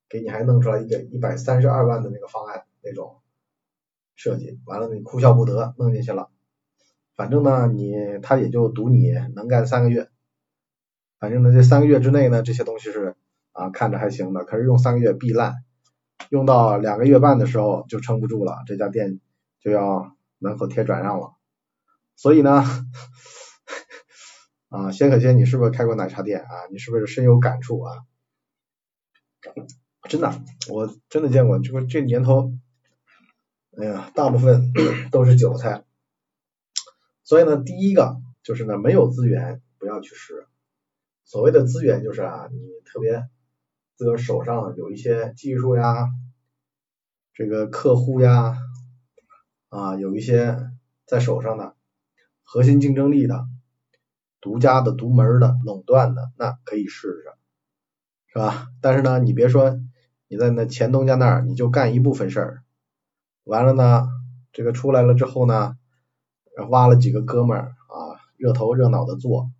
[0.09, 3.21] 给你还弄出来一个一百三十二万的那个方案那种
[4.15, 6.31] 设计，完了你哭笑不得弄进去了，
[7.23, 10.09] 反正呢你他也就赌你能干三个月，
[11.21, 13.15] 反正呢这三个月之内呢这些东西是
[13.53, 15.55] 啊看着还行的，可是用三个月必烂，
[16.31, 19.21] 用到两个月半的时候就撑不住了，这家店
[19.61, 21.35] 就要门口贴转让了，
[22.17, 22.65] 所以呢。
[24.69, 26.49] 啊，仙可仙，你是不是开过奶茶店啊？
[26.73, 27.99] 你是不是深有感触啊？
[30.09, 32.53] 真的，我真的见过，这个这年头，
[33.79, 34.73] 哎呀，大部分
[35.13, 35.85] 都是韭菜。
[37.33, 40.47] 所以呢，第一个就是呢，没有资源不要去试。
[41.25, 43.27] 所谓的资源就是啊，你特别
[43.97, 46.11] 自个手上有一些技术呀，
[47.33, 48.59] 这个客户呀，
[49.71, 50.59] 啊，有一些
[51.07, 51.75] 在手上的
[52.43, 53.47] 核心竞争力的。
[54.43, 57.25] 独家的、独门的、垄断的，那可以试试，
[58.27, 58.69] 是吧？
[58.83, 59.81] 但是呢，你别说
[60.29, 62.63] 你在那前东家那儿，你就干一部分事儿，
[63.45, 64.07] 完了呢，
[64.53, 65.79] 这个出来了之后呢，
[66.69, 69.51] 挖了几个哥们儿啊，热头热脑的做，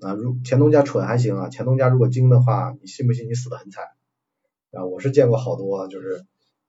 [0.00, 3.84] 啊，如钱东家蠢还行啊，钱东家如果精的话，你信不信你死的很惨？
[4.72, 6.24] 啊，我是见过好多，就是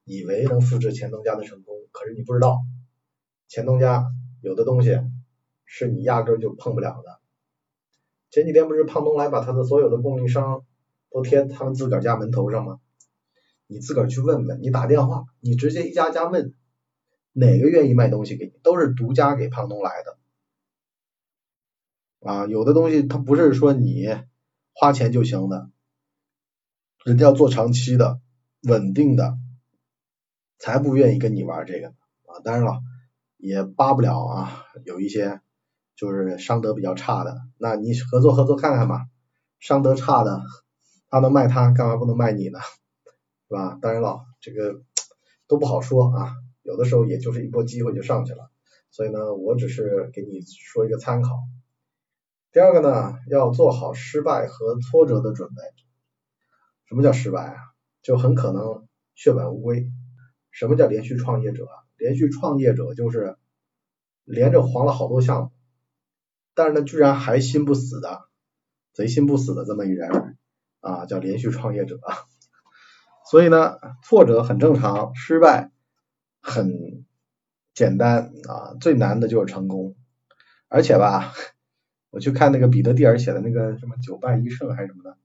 [0.05, 2.59] 以为能复制钱东家的成功，可是你不知道，
[3.47, 4.05] 钱东家
[4.41, 4.99] 有的东西
[5.65, 7.19] 是你压根就碰不了的。
[8.29, 10.63] 前几天不是胖东来把他的所有的供应商
[11.11, 12.79] 都贴他们自个儿家门头上吗？
[13.67, 16.53] 你自个儿去问问，你打电话，你直接一家家问，
[17.33, 20.17] 哪个愿意卖东西给你，都是独家给胖东来的。
[22.27, 24.07] 啊，有的东西他不是说你
[24.73, 25.69] 花钱就行的，
[27.03, 28.19] 人家要做长期的、
[28.63, 29.37] 稳定的，
[30.59, 32.39] 才不愿意跟你玩这个啊。
[32.43, 32.81] 当然了，
[33.37, 35.41] 也扒不了啊，有一些。
[35.93, 39.05] 就是商德比较差的，那你合作合作看看吧。
[39.59, 40.41] 商德差的，
[41.11, 42.57] 他能卖他，干嘛不能卖你呢？
[43.47, 43.77] 是吧？
[43.79, 44.81] 当然了，这个
[45.47, 46.33] 都不好说啊，
[46.63, 48.49] 有的时候也就是一波机会就上去了。
[48.89, 51.31] 所以呢，我只是给你说一个参考。
[52.51, 55.55] 第二个呢，要做好失败和挫折的准备。
[56.85, 57.55] 什么叫失败啊？
[58.01, 59.89] 就很可能血本无归。
[60.51, 61.65] 什么叫连续创业者？
[61.95, 63.37] 连续创业者就是
[64.25, 65.51] 连着黄了好多项目。
[66.53, 68.19] 但是呢，居然还心不死的，
[68.91, 70.37] 贼心不死的这么一人
[70.81, 71.97] 啊，叫连续创业者。
[73.29, 75.70] 所以呢，挫折很正常，失败
[76.41, 77.05] 很
[77.73, 79.95] 简单啊，最难的就是成功。
[80.67, 81.31] 而且吧，
[82.09, 85.17] 我去看那个彼得蒂尔写的那个什么九败一胜还是什么的，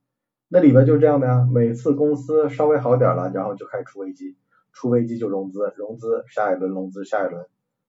[0.49, 1.49] 那里边就是这样的呀。
[1.53, 4.37] 每次公司稍微好点了，然后就开始出危机，
[4.73, 7.47] 出危机就融资，融资下一轮融资下一轮。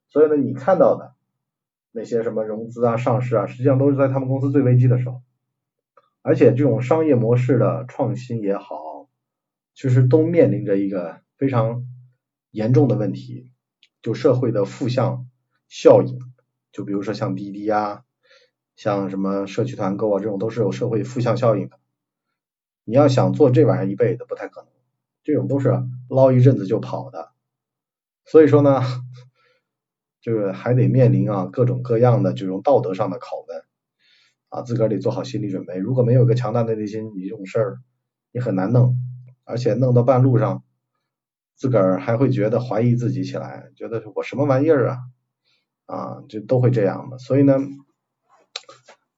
[0.08, 1.13] 所以呢，你看到的。
[1.94, 5.24] 那些什么融资啊、上市啊，实际上都是在他们公司最危机的时候。
[6.22, 9.08] 而且这种商业模式的创新也好，
[9.74, 11.87] 其实都面临着一个非常
[12.52, 13.52] 严重的问题，
[14.02, 15.28] 就社会的负向
[15.68, 16.20] 效应。
[16.72, 18.04] 就比如说像滴滴啊，
[18.76, 21.80] 像什么社区团购啊，这种都是有社会负向效应的。
[22.84, 24.70] 你要想做这玩意儿一辈子不太可能，
[25.24, 25.72] 这种都是
[26.10, 27.32] 捞一阵子就跑的。
[28.26, 28.82] 所以说呢。
[30.20, 33.64] 这个还得面临啊各种各样的这种道德上的拷问
[34.50, 35.78] 啊，自个儿得做好心理准备。
[35.78, 37.80] 如果没有个强大的内心，你这种事儿
[38.34, 38.98] 你很难弄，
[39.46, 40.66] 而且弄到半路上，
[41.58, 44.98] 自个儿还会觉得怀疑自己起来，觉得我什么玩意儿啊
[45.88, 47.17] 啊，就都会这样的。
[47.17, 47.58] 所以呢，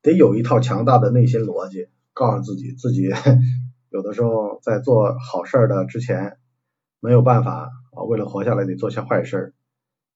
[0.01, 3.09] 得有一套强大的内心逻辑，告诉自己，自己
[3.91, 6.37] 有的时候在做好事儿的之前
[6.99, 9.53] 没有办法啊，为了活下来得做些坏事儿。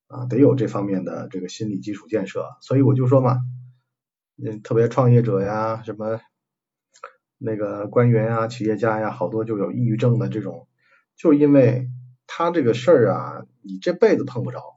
[0.07, 3.37] 啊，得有这方面的这个心理基础建设，所以我就说嘛，
[4.37, 6.19] 嗯，特别创业者呀，什么
[7.39, 10.67] 那个官员呀、企业家呀，好多就有抑郁症的这种，
[11.17, 11.89] 就因为
[12.35, 14.73] 他这个事儿啊，你这辈子碰不着，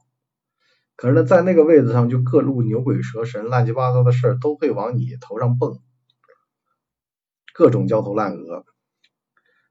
[0.95, 5.81] 可是呢，在那个位子上就各路牛鬼蛇神、乱七八糟的事儿都会往你头上蹦，
[7.55, 8.63] 各种焦头烂额，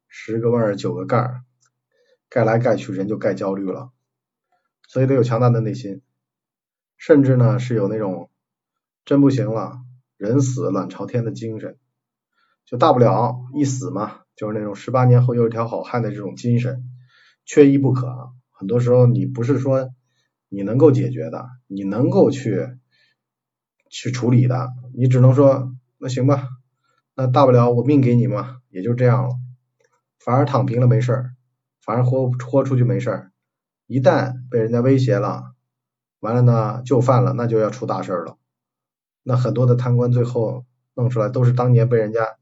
[0.08, 1.42] 十个腕儿九个盖儿，
[2.28, 3.92] 盖来盖去人就盖焦虑了，
[4.88, 6.02] 所以得有强大的内心，
[6.96, 8.32] 甚至呢是有那种
[9.04, 9.78] 真不行了，
[10.16, 11.78] 人死卵朝天的精神，
[12.64, 16.82] 就大不了一死嘛，就是那种十八年后又一条好汉的这种精神，
[17.46, 18.32] 缺一不可。
[18.50, 19.88] 很多时候你不是说
[20.50, 22.76] 你能够解决的，你能够去
[23.88, 26.48] 去处理的，你只能说那行吧，
[27.14, 29.30] 那大不了我命给你嘛，也就这样了。
[30.18, 31.30] 反而躺平了没事儿，
[31.80, 33.32] 反而豁豁出去没事儿。
[33.86, 35.54] 一旦被人家威胁了，
[36.18, 38.36] 完了呢就范了，那就要出大事了。
[39.22, 42.36] 那很多的贪官最后弄出来都是当年被人家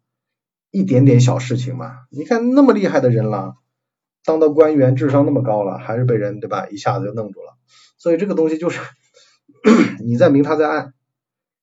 [0.71, 2.07] 一点点小事情嘛。
[2.11, 3.57] 你看那么厉害的人了，
[4.25, 7.57] 当到官员，智商那么高了，还是被人对吧一下子就弄住了。
[7.99, 8.81] 所以这个东西就是
[10.05, 10.95] 你在明他在暗，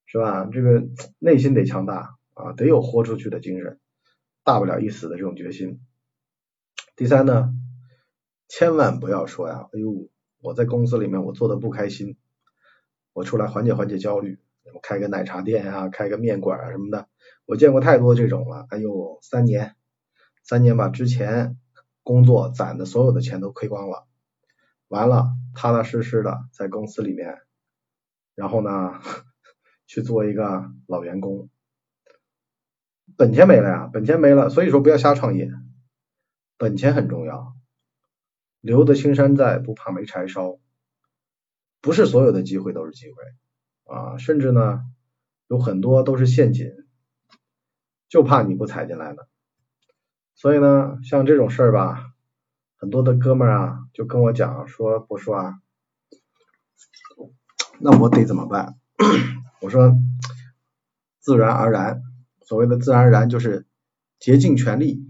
[0.05, 0.47] 是吧？
[0.51, 0.83] 这个
[1.19, 3.79] 内心得强大啊，得有豁出去的精神，
[4.43, 5.79] 大不了一死的这种决心。
[6.95, 7.53] 第三呢，
[8.47, 10.09] 千万不要说呀，哎呦，
[10.41, 12.17] 我在公司里面我做的不开心，
[13.13, 14.37] 我出来缓解缓解焦虑，
[14.83, 17.07] 开个奶茶店啊，开个面馆啊什么的，
[17.45, 19.75] 我见过太多这种了，哎呦，三年，
[20.43, 21.57] 三年把之前
[22.03, 24.07] 工作攒的所有的钱都亏光了，
[24.87, 27.39] 完了，踏踏实实的在公司里面，
[28.35, 28.99] 然后呢，
[29.87, 31.49] 去做一个老员工，
[33.17, 35.49] 本钱没了呀，本钱没了，所以说不要瞎创业。
[36.57, 37.55] 本钱很重要，
[38.59, 40.59] 留得青山在，不怕没柴烧。
[41.81, 43.15] 不是所有的机会都是机会
[43.91, 44.83] 啊，甚至呢，
[45.47, 46.71] 有很多都是陷阱，
[48.09, 49.23] 就怕你不踩进来呢。
[50.41, 52.15] 所以呢，像这种事儿吧，
[52.75, 55.61] 很多的哥们儿啊，就跟我讲说，我说啊，
[57.79, 58.75] 那我得怎么办？
[59.61, 59.93] 我说，
[61.19, 62.01] 自然而然，
[62.41, 63.67] 所谓的自然而然就是
[64.17, 65.05] 竭尽全力。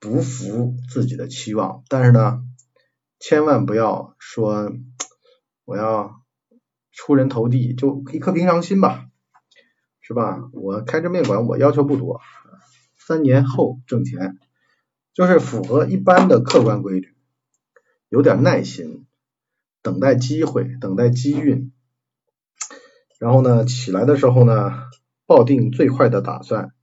[0.00, 2.42] 不负自己的期望，但是呢，
[3.20, 4.72] 千万不要说
[5.64, 6.20] 我要
[6.90, 9.08] 出人头地，就一颗平常心吧，
[10.00, 10.50] 是吧？
[10.52, 12.20] 我开这面馆，我要求不多，
[13.08, 14.36] 三年后挣钱，
[15.14, 17.14] 就是符合一般的客观规律，
[18.10, 19.06] 有点耐心，
[19.80, 21.72] 等待机会，等待机运，
[23.18, 24.74] 然后呢，起来的时候呢，
[25.24, 26.74] 抱定最坏的打算，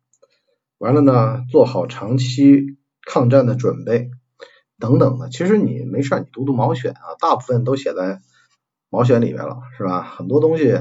[0.79, 2.77] 完了呢，做好长期。
[3.07, 4.09] 抗战的准备
[4.79, 8.19] 等等的，其实你没事，你读读毛选啊，大部分都写在
[8.89, 10.01] 毛选里面了，是吧？
[10.01, 10.73] 很多东西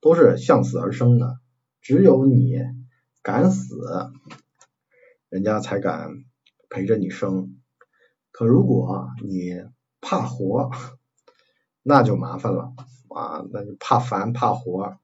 [0.00, 1.38] 都是向死而生的，
[1.82, 2.56] 只有你
[3.22, 3.76] 敢死，
[5.30, 6.10] 人家才敢
[6.68, 7.56] 陪着你生。
[8.32, 9.52] 可如果你
[10.00, 10.70] 怕活，
[11.82, 12.74] 那就麻烦了
[13.08, 14.98] 啊，那就怕烦怕活，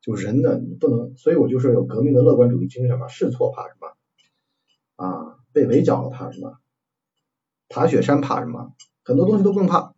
[0.00, 3.96] 就人呢，你不能，所以我就说有革命的乐观主义精神嘛，试错怕什么
[5.04, 5.38] 啊？
[5.52, 6.58] 被围剿了怕什么？
[7.68, 8.74] 爬雪山怕什么？
[9.04, 9.94] 很多东西都不用怕。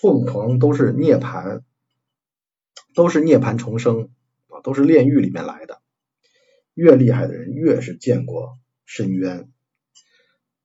[0.00, 1.62] 凤凰都是涅槃，
[2.94, 4.08] 都是涅槃重生
[4.48, 5.79] 啊，都是炼狱里面来的。
[6.80, 9.50] 越厉害的人越是见过深渊，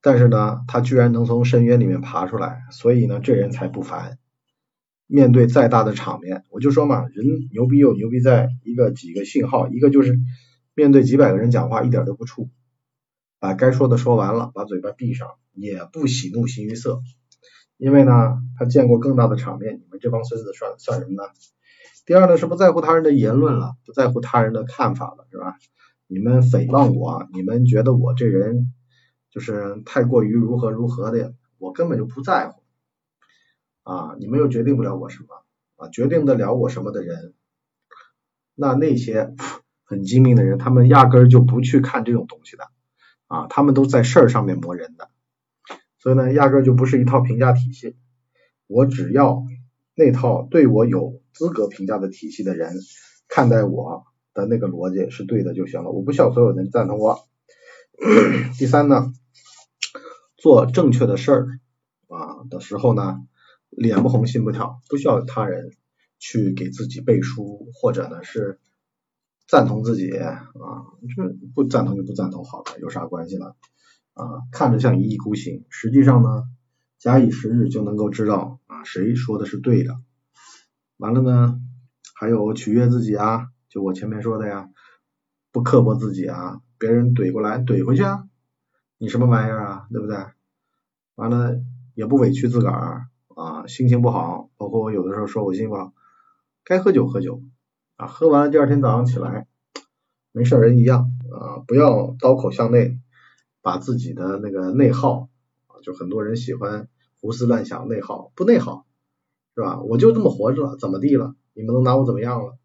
[0.02, 4.18] 但是呢，他居然能从深渊里面爬出来，所以呢，这人才不凡。
[5.08, 10.18] 面对再大的场面，我就说嘛，人牛逼又牛逼在一个几个信号，一个就是
[10.74, 12.48] 面对几百个人讲话一点都不怵。
[13.38, 17.02] 把该说的说完了，把嘴巴闭上，也不喜怒形于色，
[17.76, 21.30] 因为呢，他见过更大的场面，你们这帮孙子算算什么呢？
[22.06, 25.58] 第二呢，是不在乎他人的言论了，不在乎他人的看法了，是吧？
[26.08, 28.74] 你们诽谤我，你们觉得我这人
[29.32, 32.62] 就是太过于如何如何的，我根本就不在乎
[33.84, 34.16] 啊！
[34.20, 35.44] 你们又决定不了我什么
[35.76, 35.90] 啊？
[35.90, 37.34] 决定得了我什么的人，
[38.54, 39.34] 那那些
[39.84, 42.66] 很精明的人，他们压根儿就不去看这种东西的。
[43.28, 45.10] 啊，他们都在事儿上面磨人的，
[45.98, 47.98] 所以呢，压根儿就不是一套评价体系。
[48.68, 49.44] 我只要
[49.96, 52.76] 那套对我有资格评价的体系的人
[53.28, 55.90] 看待我的那个逻辑是对的就行了。
[55.90, 57.28] 我不需要所有人赞同我。
[58.60, 59.12] 第三呢，
[60.38, 61.48] 做正确的事儿
[62.08, 63.18] 啊的时候呢，
[63.72, 65.72] 脸不红心不跳，不需要他人
[66.20, 68.60] 去给自己背书，或者呢是。
[69.48, 70.42] 赞同自己啊，
[71.16, 73.54] 这不赞同就不赞同，好了，有啥关系呢？
[74.16, 76.46] 啊，看着像一意孤行，实际上呢，
[76.98, 80.00] 假以时日就能够知道啊，谁说的是对的。
[80.98, 81.60] 完了呢，
[82.16, 84.70] 还有取悦自己啊，就我前面说的呀，
[85.52, 88.24] 不刻薄自己啊，别人怼过来怼回去啊，
[88.98, 90.16] 你什么玩意儿啊，对不对？
[91.16, 91.60] 完了
[91.94, 95.92] 也不委屈自个儿啊，心情不好，包括我有的时候说我心情不好，
[96.64, 97.44] 该喝酒喝酒。
[97.98, 99.46] 啊，喝完了第二天早上起来，
[100.32, 102.98] 没事人一样啊，不要刀口向内，
[103.62, 105.28] 把自己的那个内耗
[105.68, 106.88] 啊就很多人喜欢
[107.20, 108.86] 胡思乱想、内耗，不内耗
[109.54, 109.82] 是吧？
[109.82, 111.36] 我就这么活着了，怎么地了？
[111.54, 112.58] 你们能拿我怎么样了？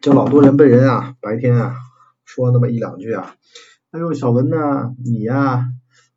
[0.00, 1.76] 就老多人被人啊，白天啊
[2.24, 3.36] 说那么一两句啊，
[3.90, 5.68] 哎呦小文呐，你呀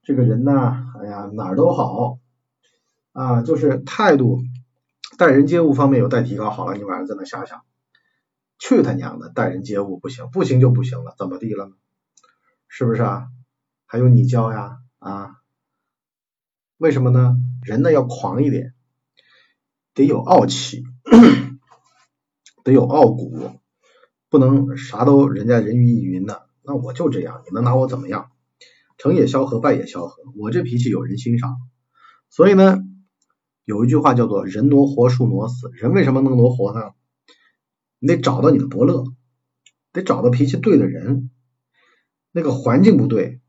[0.03, 2.19] 这个人呐，哎呀哪儿都好
[3.13, 4.39] 啊，就是态度
[5.17, 6.49] 待人接物方面有待提高。
[6.49, 7.61] 好了，你晚上在那瞎想，
[8.59, 11.71] 去他娘的，待人接物不行，不行就不行了，怎么地了？
[12.67, 13.27] 是不是啊？
[13.85, 14.79] 还用你教呀？
[14.99, 15.37] 啊？
[16.77, 17.37] 为什么呢？
[17.63, 18.73] 人呢要狂一点，
[19.93, 20.83] 得有傲气，
[22.67, 23.49] 得有傲骨。
[24.29, 28.29] 不能啥都人家人云亦云的，那我就这样，你能拿我怎么样？
[28.97, 30.21] 成也萧何，败也萧何。
[30.35, 31.55] 我这脾气有人欣赏，
[32.29, 32.79] 所以呢，
[33.63, 35.71] 有一句话叫做“人挪活，树挪死”。
[35.79, 36.91] 人为什么能挪活呢？
[37.99, 39.05] 你得找到你的伯乐，
[39.93, 41.31] 得找到脾气对的人。
[42.33, 43.39] 那个环境不对，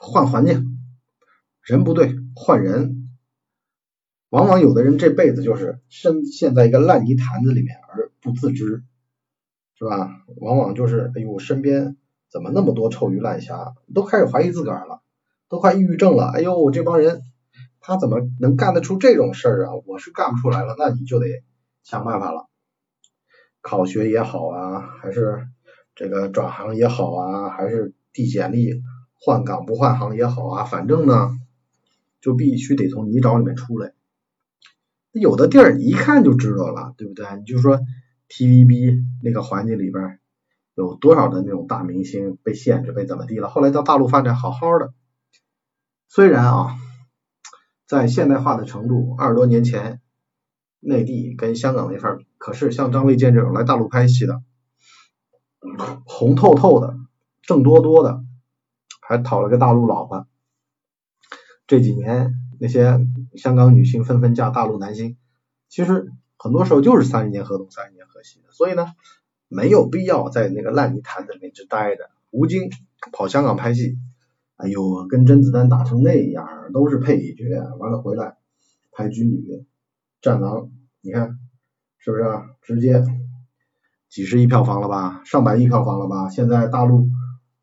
[0.00, 0.64] 换环境；
[1.60, 2.93] 人不对，换人。
[4.34, 8.82] 往往有的人这辈子就是深陷在一个烂泥潭子里面而不自知。
[9.76, 10.08] 是吧？
[10.36, 11.96] 往往就是，哎呦，身边
[12.30, 13.74] 怎么那么多臭鱼烂虾？
[13.92, 15.02] 都开始怀疑自个儿了，
[15.48, 16.28] 都快抑郁症了。
[16.28, 17.22] 哎呦，这帮人
[17.80, 19.72] 他怎么能干得出这种事儿啊？
[19.84, 21.26] 我是干不出来了，那你就得
[21.82, 22.46] 想办法了。
[23.62, 25.48] 考学也好啊，还是
[25.96, 28.80] 这个转行也好啊，还是递简历
[29.18, 31.30] 换岗不换行也好啊，反正呢，
[32.20, 33.93] 就必须得从泥沼里面出来。
[35.14, 37.26] 有的地儿一看就知道了，对不对？
[37.38, 37.80] 你就说。
[38.26, 40.18] TVB 那个环境里边
[40.74, 43.48] 有多少的那种大明星被限制被怎么地了？
[43.48, 44.94] 后来到大陆发展好好的，
[46.08, 46.74] 虽然啊，
[47.86, 50.00] 在现代化的程度二十多年前，
[50.80, 54.42] 内地跟香港那份比，可是像张卫健这种来大陆拍戏的，
[56.06, 56.96] 红透透的，
[57.42, 58.24] 挣多多的，
[59.06, 60.26] 还讨了个大陆老婆。
[61.68, 63.06] 这几年那些
[63.36, 65.16] 香港女星纷纷嫁大陆男星，
[65.68, 66.10] 其实。
[66.36, 68.88] 很多时候就是三十年河东，三十年河西的，所以呢，
[69.48, 72.10] 没有必要在那个烂泥潭子里面直待着。
[72.32, 72.68] 吴京
[73.12, 73.96] 跑香港拍戏，
[74.56, 77.44] 哎呦，跟甄子丹打成那样，都是配角，
[77.78, 78.36] 完了回来
[78.92, 79.64] 拍军旅、
[80.20, 80.70] 战狼，
[81.00, 81.38] 你看
[81.96, 82.24] 是不是？
[82.60, 83.02] 直接
[84.10, 86.28] 几十亿票房了吧，上百亿票房了吧？
[86.28, 87.08] 现在大陆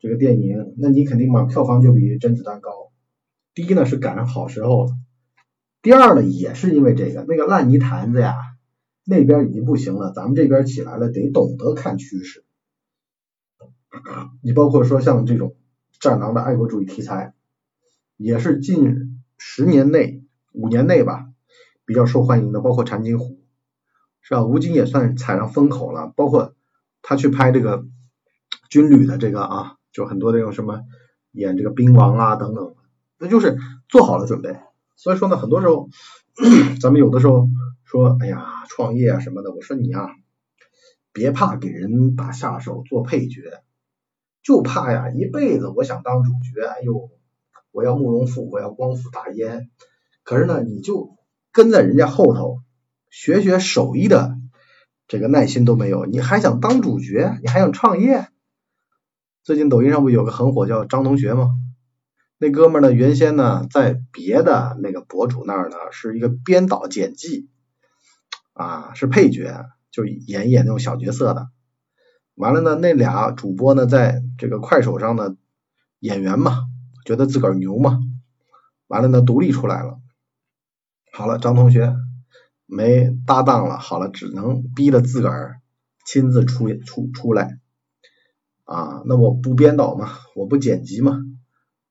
[0.00, 2.90] 这个电影，那你肯定嘛，票房就比甄子丹高。
[3.54, 4.92] 第一呢是赶上好时候了，
[5.82, 8.34] 第二呢也是因为这个那个烂泥潭子呀。
[9.04, 12.44] 那边已经不行了，咱们这边起来了，得懂得看趋势。
[14.40, 15.56] 你包括说像这种
[15.98, 17.34] 战狼的爱国主义题材，
[18.16, 20.22] 也是近十年内、
[20.52, 21.26] 五年内吧
[21.84, 23.40] 比较受欢迎的，包括长津湖，
[24.20, 24.44] 是吧？
[24.44, 26.54] 吴京也算踩上风口了，包括
[27.02, 27.84] 他去拍这个
[28.70, 30.82] 军旅的这个啊，就很多那种什么
[31.32, 32.76] 演这个兵王啊等等，
[33.18, 33.58] 那就是
[33.88, 34.60] 做好了准备。
[35.02, 35.88] 所以说呢，很多时候
[36.80, 37.48] 咱们有的时候。
[37.84, 40.08] 说，哎呀，创业啊什么的，我说你啊，
[41.12, 43.42] 别怕给人打下手做配角，
[44.42, 47.10] 就怕呀一辈子我想当主角，哎呦，
[47.70, 49.68] 我要慕容复，我要光复大燕，
[50.24, 51.18] 可是呢，你就
[51.52, 52.60] 跟在人家后头
[53.10, 54.38] 学学手艺的
[55.06, 58.28] 这个耐心都没有，你还想当主角，你还想创业？
[59.42, 61.50] 最近抖音上不有个很火叫张同学吗？
[62.42, 67.48] 那哥们呢，原先呢在别的那个博主那儿呢是一个编导剪辑。
[68.52, 71.50] 啊，是配角，就演一演那种小角色的。
[72.34, 75.36] 完了呢，那俩主播呢，在这个快手上呢，
[76.00, 76.64] 演员嘛，
[77.06, 78.00] 觉得自个儿牛嘛。
[78.88, 80.00] 完了呢，独立出来了。
[81.12, 81.94] 好了，张同学
[82.66, 85.60] 没搭档了，好了，只能逼着自个儿
[86.04, 87.60] 亲自出出出来。
[88.64, 91.20] 啊，那我不编导嘛，我不剪辑嘛，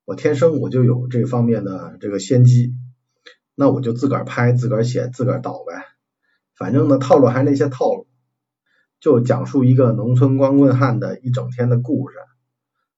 [0.05, 2.73] 我天生我就有这方面的这个先机，
[3.55, 5.85] 那我就自个儿拍，自个儿写，自个儿导呗。
[6.55, 8.07] 反正呢，套路还是那些套路，
[8.99, 12.15] 就讲述一个农村光棍汉的一整天的故事，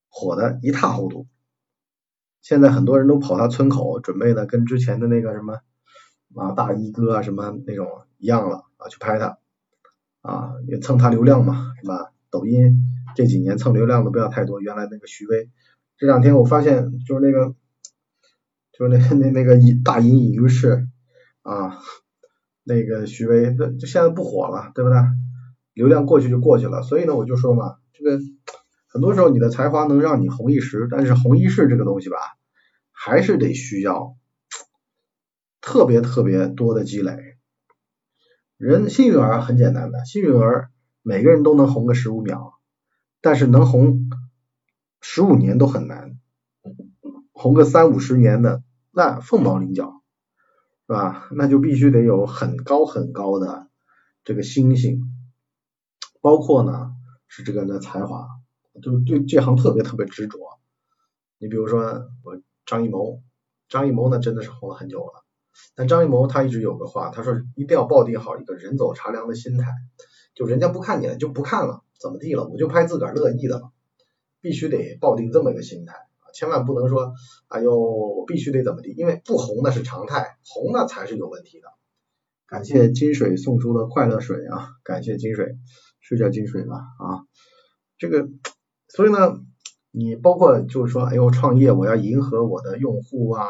[0.10, 1.28] 火的一塌糊涂。
[2.42, 5.60] 现在很多人都跑他村口，准备呢跟之前的那个什么
[6.36, 7.88] 啊大衣哥啊什么那种
[8.18, 9.38] 一样了啊，去拍他
[10.22, 12.12] 啊，也蹭他流量嘛，是吧？
[12.30, 12.80] 抖音
[13.16, 14.60] 这几年蹭流量的不要太多。
[14.60, 15.50] 原来那个徐威，
[15.98, 17.56] 这两天我发现就是那个
[18.72, 20.88] 就是那那那个大隐隐于市
[21.42, 21.80] 啊。
[22.66, 24.98] 那个徐威，那就现在不火了，对不对？
[25.74, 28.18] 流量过去就过去了，所以呢，我就说嘛，这个
[28.88, 32.16] 很多时候你的才华能让你红一时，但是红一世这个东西吧，
[32.94, 34.16] 还是得需要
[35.60, 37.18] 特别特别多的积累。
[38.56, 40.70] 人幸运儿很简单的，幸运儿
[41.02, 42.54] 每个人都能红个十五秒，
[43.20, 44.10] 但是能红
[45.16, 46.18] 十五年都很难。
[47.34, 50.02] 红个三五十年的，那凤毛麟角，
[50.88, 51.28] 是吧？
[51.36, 53.68] 那就必须得有很高很高的
[54.24, 55.04] 这个心性，
[56.20, 56.96] 包括呢
[57.28, 58.28] 是这个人的才华，
[58.82, 60.40] 就对这行特别特别执着。
[61.38, 63.22] 你比如说我张艺谋，
[63.70, 65.24] 张艺谋呢真的是红了很久了，
[65.76, 69.68] 但张艺谋他一直有个话，他说一定要抱定好一个人走茶凉的心态，
[70.34, 73.72] 就人家不看你了就不看了，怎么地了，我就拍自个儿乐意的了，
[74.44, 76.30] 必须得抱定这么一个心态啊。
[76.36, 77.14] 千万不能说，
[77.48, 81.68] 哎呦，必须得怎么地，因为不红那是常态，红那才是有问题的。
[82.46, 85.56] 感谢金水送出的快乐水啊，感谢金水，
[86.02, 87.26] 睡觉金水吧啊。
[87.98, 88.28] 这个，
[88.90, 89.40] 所以呢，
[89.92, 93.48] 你包括就是说，哎呦，创业我要迎合我的用户啊，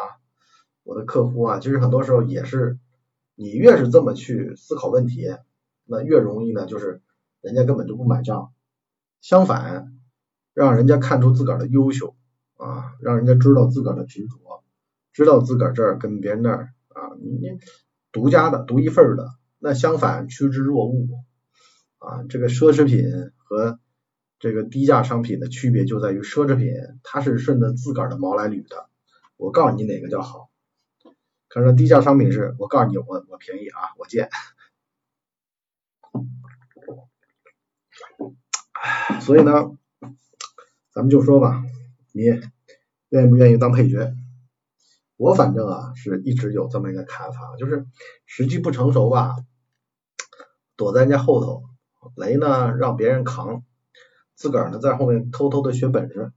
[0.84, 2.78] 我的客户啊，其实很多时候也是，
[3.36, 5.36] 你越是这么去思考问题，
[5.86, 7.02] 那越容易呢，就是
[7.42, 8.54] 人家根本就不买账。
[9.22, 9.94] 相反，
[10.54, 12.16] 让人家看出自个儿的优秀。
[12.56, 14.64] 啊，让人家知道自个儿的执着，
[15.12, 17.60] 知道自个儿这儿跟别人那儿啊，你
[18.14, 19.36] 独家的、独一份的。
[19.60, 21.10] 那相反，趋之若鹜
[21.98, 22.24] 啊。
[22.30, 23.04] 这个奢侈品
[23.36, 23.80] 和
[24.40, 26.74] 这个低价商品的区别就在于，奢侈品
[27.04, 28.88] 它是顺着自个儿的毛来捋的。
[29.36, 30.50] 我告诉你哪个叫好，
[31.50, 34.30] 可是低价商品是我告诉你我我便宜啊，我贱。
[39.20, 39.78] 所以呢，
[40.94, 41.64] 咱们就说吧。
[42.12, 42.22] 你
[43.10, 44.14] 愿不愿意当配角？
[45.18, 47.86] 我反正啊是一直有这么一个看法，就是
[48.26, 49.36] 时机不成熟吧，
[50.76, 51.64] 躲在人家后头，
[52.16, 53.64] 雷呢让别人扛，
[54.36, 56.32] 自个儿呢在后面偷偷的学本事，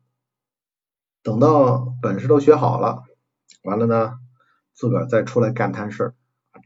[1.23, 3.03] 等到本事都学好了，
[3.65, 4.19] 完了呢
[4.75, 6.15] 自个儿再出来干摊事儿，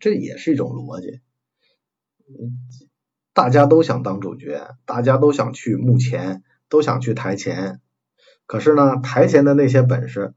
[0.01, 1.21] 这也是一种逻辑。
[3.33, 7.83] 大家都想当主角，大家都想去幕前，都想去台前。
[8.47, 10.33] 可是呢，台前的那些本事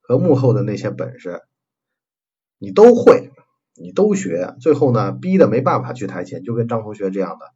[0.00, 1.42] 和幕后的那些本事，
[2.58, 3.30] 你都会，
[3.74, 7.52] 你都学，最后呢，逼的没办法去台前，就跟张同学这样的，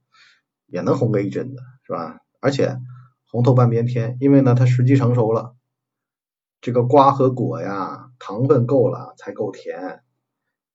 [0.66, 1.56] 也能红个一阵子，
[1.86, 2.18] 是吧？
[2.40, 2.78] 而且
[3.26, 5.56] 红透半边天，因为呢，他时机成熟了，
[6.60, 10.02] 这个瓜和果呀，糖分够了才够甜，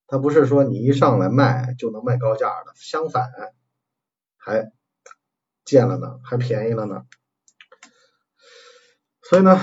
[0.07, 3.31] 他不是说你一上来卖就能卖高价的，相反，
[4.37, 4.71] 还
[5.63, 7.05] 贱了呢，还便宜了呢。
[9.27, 9.59] 所以呢，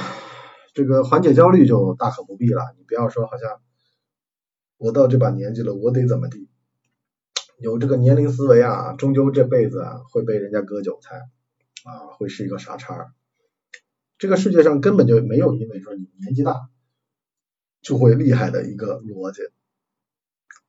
[0.75, 2.75] 这个缓解焦虑就大可不必了。
[2.77, 3.61] 你不要说好像
[4.77, 6.49] 我到这把年纪了，我得怎么地？
[7.61, 11.15] 有这个年龄思维啊，终究这辈子啊会被人家割韭菜
[11.85, 13.15] 啊，会是一个傻叉。
[14.19, 16.69] 这个世界上根本就没有因为说你年纪大
[17.83, 19.43] 就会厉害的一个逻辑。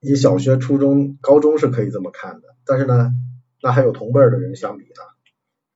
[0.02, 3.12] 你小学、初中、高中是可以这么看的，但是呢，
[3.60, 5.02] 那还有同辈的人相比呢，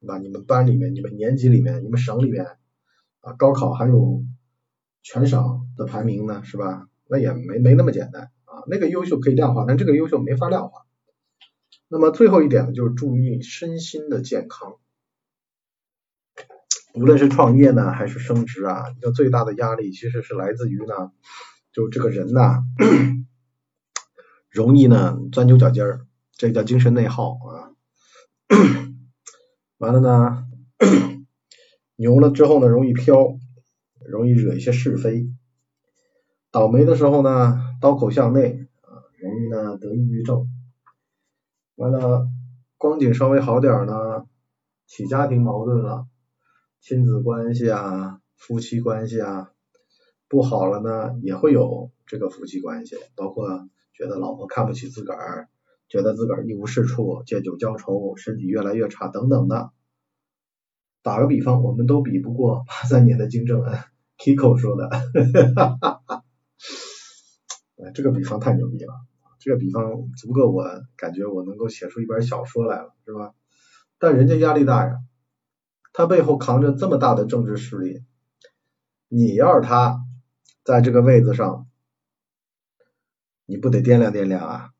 [0.01, 0.19] 对吧？
[0.19, 2.56] 你们班里面、你们年级里面、你们省里面。
[3.33, 4.23] 高考还有
[5.03, 6.87] 全省的排名呢，是吧？
[7.09, 8.63] 那也没没那么简单啊。
[8.67, 10.85] 那个优秀可以量化，但这个优秀没法量化。
[11.87, 14.75] 那么最后一点呢，就是注意身心的健康。
[16.93, 21.11] 无论是创业呢，还是升职啊，一个最大的压力其实是来自于呢，
[21.71, 22.63] 就这个人呐，
[24.49, 26.05] 容易呢钻牛角尖儿，
[26.35, 27.71] 这叫精神内耗啊。
[29.77, 30.43] 完了呢。
[31.99, 33.39] 牛了之后呢，容易飘，
[34.05, 35.31] 容易惹一些是非；
[36.51, 40.47] 倒霉的时候呢，刀口向内啊，容易呢得抑郁症。
[41.75, 42.27] 完了，
[42.77, 44.27] 光景稍微好点呢，
[44.85, 46.05] 起家庭矛盾了，
[46.81, 49.51] 亲子关系啊，夫妻关系啊，
[50.27, 55.49] 不好了呢，也会有这个夫妻关系，包括觉得老婆看不起自个儿，
[55.89, 59.71] 觉得自个儿一无是处，借酒浇愁，身体越来越差等等的。
[61.01, 63.79] 打个比方，我们都比不过八三年的金正恩
[64.17, 64.99] ，Kiko 说的，哈
[65.55, 66.23] 哈哈哈
[67.77, 68.93] 哈这个比方太牛逼了，
[69.39, 73.33] 这个比方足够我感觉我能够写出一本小说来了，是吧？
[73.99, 74.99] 但人家压力大呀，
[75.93, 78.03] 他背后扛着这么大的政治势力，
[79.07, 79.99] 你要是他
[80.63, 81.67] 在这个位子上，
[83.45, 84.71] 你不得掂量掂量啊？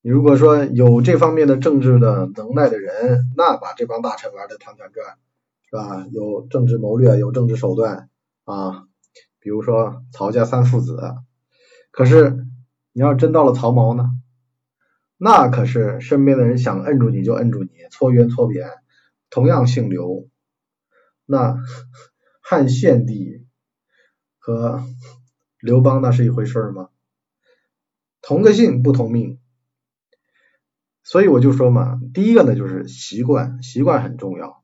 [0.00, 5.18] 你如果说有这方面的政治的能耐的人，那把这帮大臣玩的团团转，
[5.68, 6.06] 是吧？
[6.12, 8.08] 有政治谋略，有政治手段
[8.44, 8.84] 啊，
[9.40, 10.98] 比如说曹家三父子。
[11.90, 12.46] 可是
[12.92, 14.08] 你要真到了曹毛呢，
[15.16, 18.70] 那可是身边的人想摁住你就摁住你，搓圆搓扁，
[19.30, 20.28] 同样姓刘，
[21.26, 21.56] 那
[22.40, 23.44] 汉献帝
[24.38, 24.84] 和
[25.60, 26.88] 刘邦那是一回事吗？
[28.22, 29.37] 同个姓不同命。
[31.10, 34.62] 所以我就说嘛，第一个呢就是习惯，习惯很重要。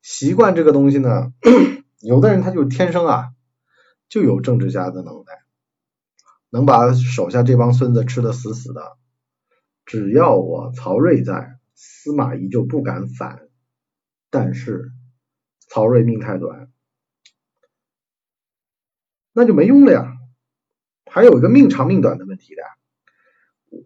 [0.00, 1.34] 习惯这个东西呢，
[2.00, 3.34] 有的人他就天生啊，
[4.08, 5.32] 就有政治家的能耐，
[6.48, 8.96] 能把手下这帮孙子吃的死死的。
[9.84, 13.46] 只要我曹睿在，司马懿就不敢反。
[14.30, 14.92] 但是
[15.68, 16.70] 曹睿命太短，
[19.34, 20.10] 那就没用了呀。
[21.04, 22.62] 还有一个命长命短的问题的，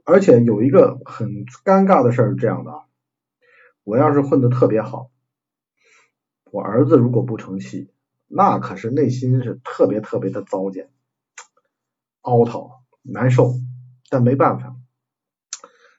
[0.05, 2.84] 而且有一个很尴尬的事儿是这样的啊：
[3.84, 5.11] 我要是混的特别好，
[6.51, 7.91] 我儿子如果不成器，
[8.26, 10.91] 那可是内心是特别特别的糟践、
[12.22, 13.55] 凹讨、难受。
[14.11, 14.74] 但没办法。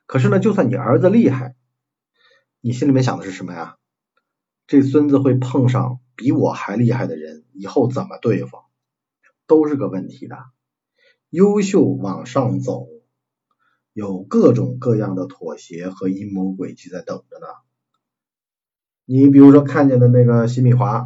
[0.08, 1.56] 可是呢，就算你儿子厉害，
[2.60, 3.78] 你心里面想的是什么呀？
[4.66, 8.58] 这孙子会碰上比我还厉害的人，以后怎么对付，
[9.46, 10.38] 都是个问题的。
[11.30, 12.88] 优秀往上走，
[13.94, 17.48] 有各种各样的妥协和阴谋诡计在等着呢。
[19.06, 21.06] 你比如说看见的那个洗米华，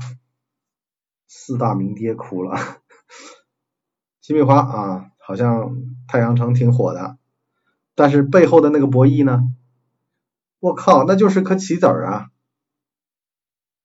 [1.27, 2.57] 四大名爹哭了。
[4.21, 5.75] 洗米华啊，好像
[6.07, 7.17] 太阳城挺火的。
[7.95, 9.43] 但是背后的那个博弈呢？
[10.59, 12.29] 我靠，那就是颗棋子儿啊！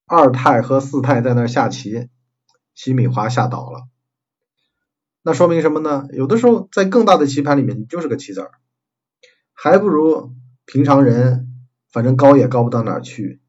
[0.07, 2.09] 二太和四太在那下棋，
[2.75, 3.87] 西米华下倒了。
[5.23, 6.07] 那说明什么呢？
[6.13, 8.53] 有的时候在更大的棋盘里面，你就是个棋子儿，
[9.61, 10.37] 还不如
[10.67, 11.49] 平常人，
[11.91, 13.41] 反正高也高不到哪儿去，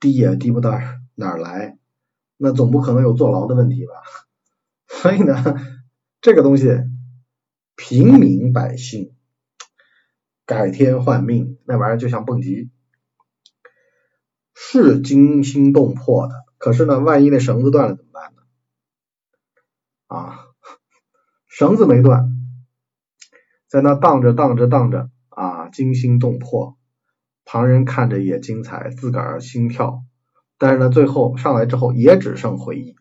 [0.00, 0.70] 低也低不到
[1.16, 1.76] 哪儿来，
[2.38, 3.92] 那总不可能有坐牢的问题吧？
[4.88, 5.34] 所以呢，
[6.22, 6.80] 这个东西，
[7.76, 9.14] 平民百姓。
[10.46, 12.70] 改天换命，那玩意儿就像蹦极，
[14.54, 16.46] 是惊心动魄的。
[16.56, 18.42] 可是呢，万一那绳子断了怎么办呢？
[20.06, 20.46] 啊，
[21.48, 22.30] 绳子没断，
[23.68, 25.10] 在那荡着荡着荡着
[25.70, 26.76] 惊心动魄，
[27.44, 30.02] 旁人看着也精彩，自个儿心跳。
[30.58, 32.96] 但是呢，最后上来之后也只剩回忆，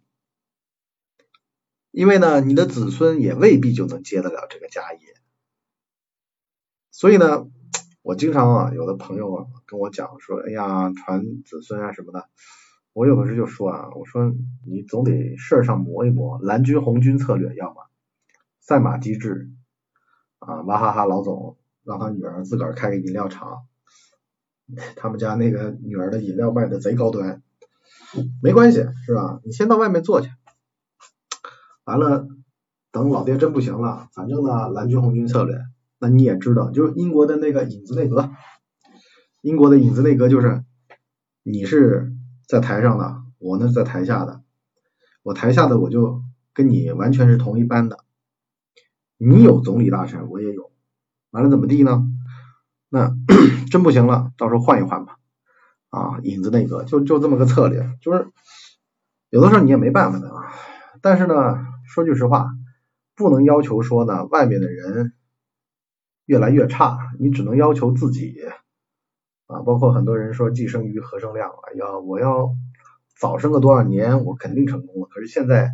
[1.90, 5.00] 因为呢，你的子孙也未必就能接得了这个家业。
[6.92, 7.48] 所以呢，
[8.04, 12.30] 我经常啊，有的朋友啊跟我讲说，哎呀，传子孙啊什么的，
[12.94, 14.32] 我有的时候就说啊，我说
[14.66, 17.88] 你总得事儿上磨一磨，蓝军红军策略，要么
[18.60, 19.52] 赛马机制
[20.38, 21.57] 啊，娃哈哈老总
[21.88, 23.66] 让他女儿自个儿开个饮料厂，
[24.98, 27.42] 他们家那个女儿的饮料卖的贼高端，
[28.44, 29.40] 没关系是吧？
[29.46, 30.30] 你先到外面做去，
[31.86, 32.28] 完了
[32.92, 35.62] 等老爹真不行了，反正呢蓝军红军策略。
[36.00, 38.30] 那你也知道，就是英国的那个影子内阁，
[39.42, 40.66] 英国的影子内阁就是
[41.42, 42.14] 你是
[42.46, 44.42] 在台上的，我呢在台下的，
[45.24, 46.22] 我台下的我就
[46.54, 47.98] 跟你完全是同一班的，
[49.18, 50.70] 你有总理大臣，我也有，
[51.32, 52.04] 完了怎么地呢？
[52.90, 53.14] 那
[53.72, 55.18] 真不行了，到时候换一换吧，
[55.90, 58.28] 啊，影子那个就就这么个策略，就是
[59.30, 60.54] 有的时候你也没办法的啊，
[61.02, 61.34] 但是呢，
[61.88, 62.48] 说句实话，
[63.16, 65.14] 不能要求说呢，外面的人。
[66.28, 68.36] 越来越差，你只能要求自己
[69.48, 69.62] 啊！
[69.62, 72.50] 包括很多人说“既生瑜，何生亮”，哎呀，我要
[73.18, 75.08] 早生个多少年，我肯定成功了。
[75.10, 75.72] 可是现在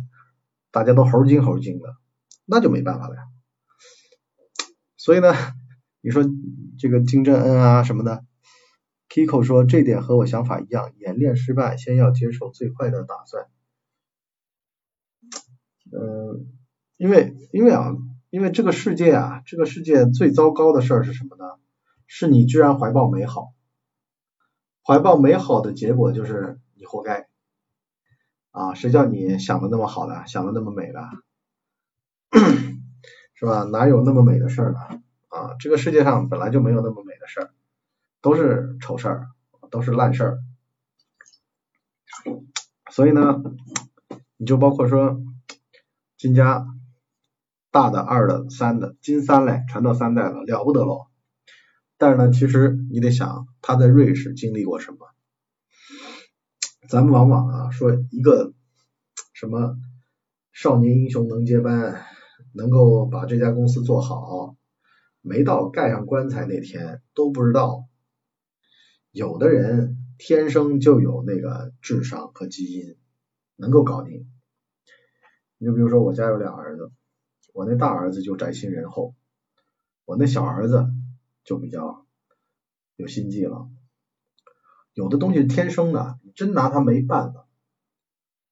[0.70, 1.96] 大家都猴精猴精的，
[2.46, 3.22] 那就没办法了呀。
[5.04, 5.34] 所以呢，
[6.00, 6.24] 你说
[6.78, 8.24] 这个金正恩啊什么的
[9.10, 13.46] ，Kiko 说这点和我想法一样，演练失败，先要接受最坏的打算。
[15.92, 16.48] 嗯，
[16.96, 17.94] 因为因为啊。
[18.30, 21.44] 因为这个世界啊，这个世界最糟糕的事儿是什么呢？
[22.08, 23.54] 是你居然怀抱美好，
[24.84, 27.28] 怀抱美好的结果就是你活该
[28.50, 28.74] 啊！
[28.74, 31.08] 谁叫你想的那么好的，想的那么美的，
[33.44, 33.64] 是吧？
[33.64, 34.78] 哪有那么美的事儿呢？
[35.28, 37.50] 啊，这个世界上本来就没有那么美的事儿，
[38.22, 39.28] 都是丑事儿，
[39.70, 40.38] 都是烂事儿。
[42.90, 43.42] 所以呢，
[44.38, 45.20] 你就包括说
[46.16, 46.66] 金家。
[47.70, 51.08] 大的、二的、三的，金三嘞，传到三代了，了不得喽。
[51.98, 54.98] 但是呢，其实你得想他在瑞士经历过什么。
[56.88, 58.52] 咱们往往啊说一个
[59.32, 59.76] 什么
[60.52, 62.04] 少年英雄能接班，
[62.54, 64.56] 能够把这家公司做好，
[65.20, 67.84] 没到盖上棺材那天都不知道。
[69.10, 72.96] 有的人天生就有那个智商和基因，
[73.56, 74.30] 能够搞定。
[75.58, 76.90] 你就比如说我家有俩儿子。
[77.52, 79.14] 我那大儿子就宅心仁厚，
[80.04, 80.88] 我那小儿子
[81.44, 82.04] 就比较
[82.96, 83.68] 有心计了。
[84.92, 87.46] 有的东西天生的，真拿他没办法。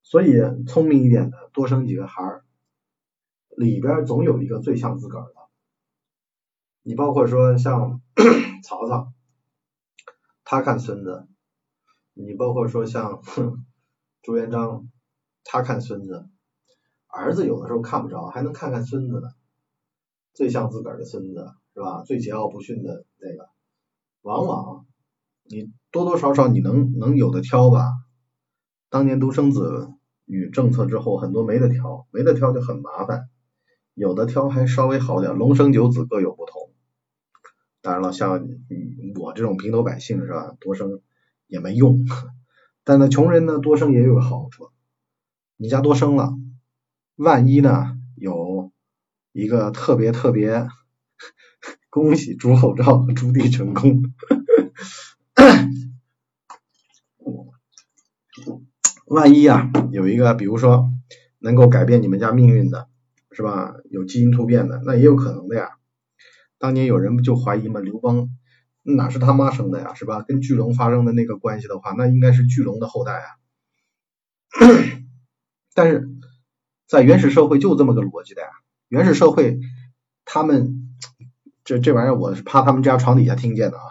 [0.05, 0.35] 所以
[0.69, 2.45] 聪明一点的，多生几个孩儿，
[3.57, 5.35] 里边总有一个最像自个儿的。
[6.83, 8.01] 你包括说像
[8.65, 9.13] 曹操，
[10.45, 11.27] 他看孙子；
[12.15, 13.23] 你包括说像
[14.23, 14.89] 朱元璋，
[15.45, 16.29] 他看孙子。
[17.07, 19.29] 儿子有的时候看不着，还能看看孙子呢，
[20.33, 22.03] 最像自个儿的孙子是吧？
[22.05, 23.49] 最桀骜不驯的那个，
[24.23, 24.87] 往往
[25.45, 27.85] 你多多少少你能能有的挑吧。
[28.89, 29.91] 当年独生子
[30.25, 33.29] 女政策之后，很多没得挑，没得挑就很麻烦。
[33.95, 36.71] 有的挑还稍微好点，龙生九子各有不同。
[37.83, 38.49] 当然了，像
[39.21, 41.01] 我这种平头百姓是吧，多生
[41.47, 42.07] 也没用。
[42.85, 44.71] 但呢，穷人呢多生也有个好处，
[45.57, 46.33] 你家多生了，
[47.17, 48.73] 万一呢有
[49.33, 50.69] 一个特别特别，
[51.91, 54.03] 恭喜朱厚照朱棣成功。
[59.07, 60.89] 万一啊有一个，比如说
[61.39, 62.89] 能够改变你们家命运的。
[63.35, 63.75] 是吧？
[63.91, 65.71] 有基因突变的，那也有可能的呀。
[66.59, 68.29] 当年有人不就怀疑吗，刘邦
[68.83, 69.95] 哪是他妈生的呀？
[69.95, 70.23] 是吧？
[70.23, 73.27] 跟巨龙发生的那个关系的话，那应该是巨龙的后代啊。
[75.75, 76.09] 但是
[76.87, 78.49] 在原始社会就这么个逻辑的呀。
[78.89, 79.59] 原始社会
[80.25, 80.95] 他们
[81.65, 83.85] 这这玩意儿，我是怕他们家床底下听见的啊。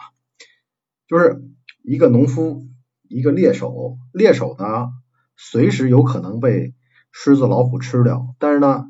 [1.08, 1.42] 就是
[1.84, 2.68] 一个农夫，
[3.10, 4.92] 一个猎手，猎手呢
[5.36, 6.74] 随时有可能被
[7.12, 8.86] 狮子老虎吃掉，但是呢。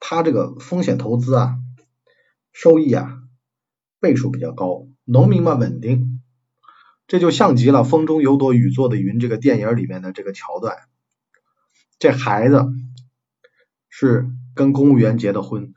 [0.00, 1.58] 他这个风险投资啊，
[2.52, 3.20] 收益啊
[4.00, 6.22] 倍数比较高，农民嘛稳定，
[7.06, 10.78] 这就像极了“风中有朵雨做的云”这个电影里面的这个桥段。
[11.98, 12.64] 这孩子
[13.90, 15.74] 是跟公务员结的婚，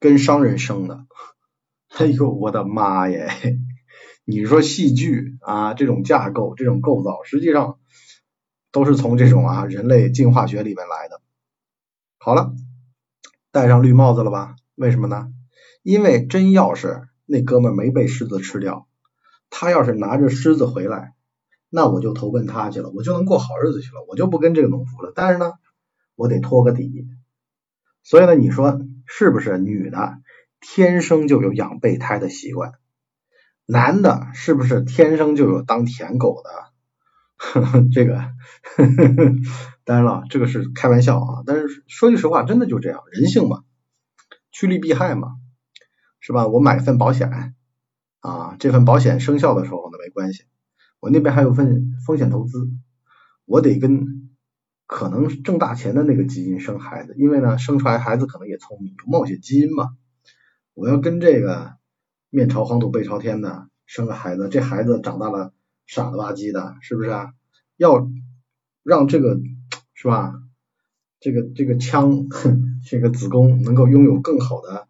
[0.00, 1.06] 跟商人生的。
[1.96, 3.30] 哎呦我的妈耶！
[4.24, 7.78] 你说戏剧啊这种架构、这种构造，实际上
[8.72, 11.22] 都是从这种啊人类进化学里面来的。
[12.18, 12.52] 好了。
[13.52, 14.56] 戴上绿帽子了吧？
[14.76, 15.28] 为什么呢？
[15.82, 18.86] 因为真要是那哥们没被狮子吃掉，
[19.50, 21.14] 他要是拿着狮子回来，
[21.68, 25.12] 那我就投奔他去了，我就能过好日子去了，我就不跟这个农夫了。
[25.14, 25.52] 但是呢，
[26.16, 27.08] 我得托个底。
[28.02, 29.58] 所以呢，你说是不是？
[29.58, 30.18] 女的
[30.60, 32.72] 天生就有养备胎的习惯，
[33.66, 36.50] 男的是不是天生就有当舔狗的？
[37.90, 39.34] 这个呵呵，
[39.90, 41.42] 当然了，这个是开玩笑啊。
[41.44, 43.64] 但是说句实话，真的就这样，人性嘛，
[44.52, 45.34] 趋利避害嘛，
[46.20, 46.46] 是吧？
[46.46, 47.56] 我买份保险
[48.20, 50.44] 啊，这份保险生效的时候呢，没关系。
[51.00, 52.70] 我那边还有份风险投资，
[53.46, 54.30] 我得跟
[54.86, 59.88] 可能挣大钱的那个基因生孩子，因为呢，生出来孩子可能也聪明，有冒险基因嘛。
[60.74, 61.72] 我要跟这个
[62.30, 65.52] 面朝黄土背朝天的生个孩子，这孩子长大了。
[65.86, 67.32] 傻了吧唧的，是不是啊？
[67.76, 68.08] 要
[68.84, 69.40] 让这个
[70.00, 70.32] 是吧？
[71.20, 72.26] 这个这个枪，
[72.88, 74.88] 这个子宫能够拥有更好的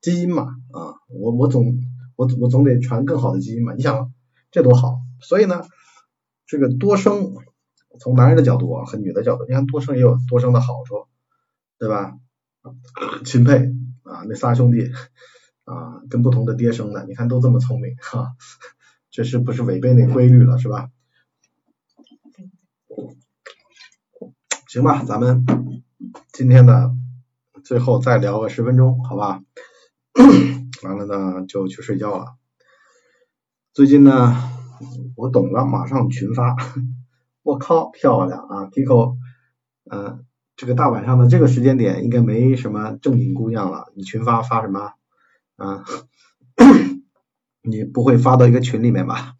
[0.00, 0.56] 基因嘛？
[0.72, 1.78] 啊，我我总
[2.16, 3.74] 我我总得传更好的基因嘛？
[3.74, 4.12] 你想
[4.50, 4.96] 这多好？
[5.20, 5.62] 所以呢，
[6.46, 7.36] 这个多生
[8.00, 11.06] 从男人的角度啊和女的角度，你看多生也有多生的好处，
[11.78, 12.18] 对吧？
[13.24, 13.72] 钦佩
[14.02, 14.90] 啊，那仨兄弟
[15.62, 18.34] 啊，跟不同的爹生的，你看都这么聪明哈。
[19.12, 20.90] 这是不是违背那规律了，是吧？
[24.74, 25.46] 行吧，咱们
[26.32, 26.90] 今天呢，
[27.62, 29.40] 最后再聊个十分钟，好吧？
[30.82, 32.34] 完了呢，就去睡觉了。
[33.72, 34.34] 最近呢，
[35.14, 36.56] 我懂了，马上群发。
[37.44, 39.16] 我靠，漂亮啊！Kiko，
[39.88, 40.24] 嗯，
[40.56, 43.92] 这个大晚上的这个时间点，应该没什么正经姑娘了。
[43.94, 44.94] 你群发发什么？
[45.54, 45.84] 啊？
[47.62, 49.34] 你不会发到一个群里面吧？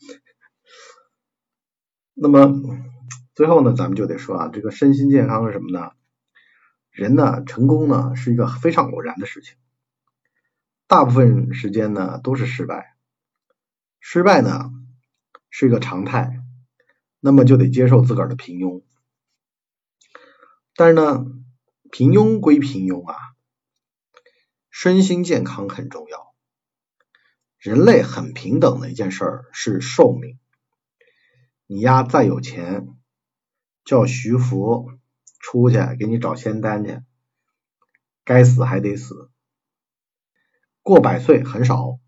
[2.14, 2.54] 那么
[3.34, 5.90] 最后呢，咱们就得说啊，这个身心健康是什么呢？
[6.90, 9.56] 人呢，成功呢是一个非常偶然的事情，
[10.86, 12.94] 大部分时间呢都是失败，
[13.98, 14.70] 失败呢
[15.50, 16.40] 是一个常态，
[17.18, 18.82] 那么就得接受自个儿的平庸。
[20.76, 21.26] 但是呢，
[21.90, 23.16] 平庸归平庸啊，
[24.70, 26.32] 身心健康很重要。
[27.58, 30.38] 人类很平等的一件事儿是寿命。
[31.66, 32.88] 你丫再有钱，
[33.84, 34.90] 叫徐福
[35.38, 37.00] 出去给你找仙丹去，
[38.24, 39.30] 该死还得死。
[40.82, 41.98] 过百岁很少，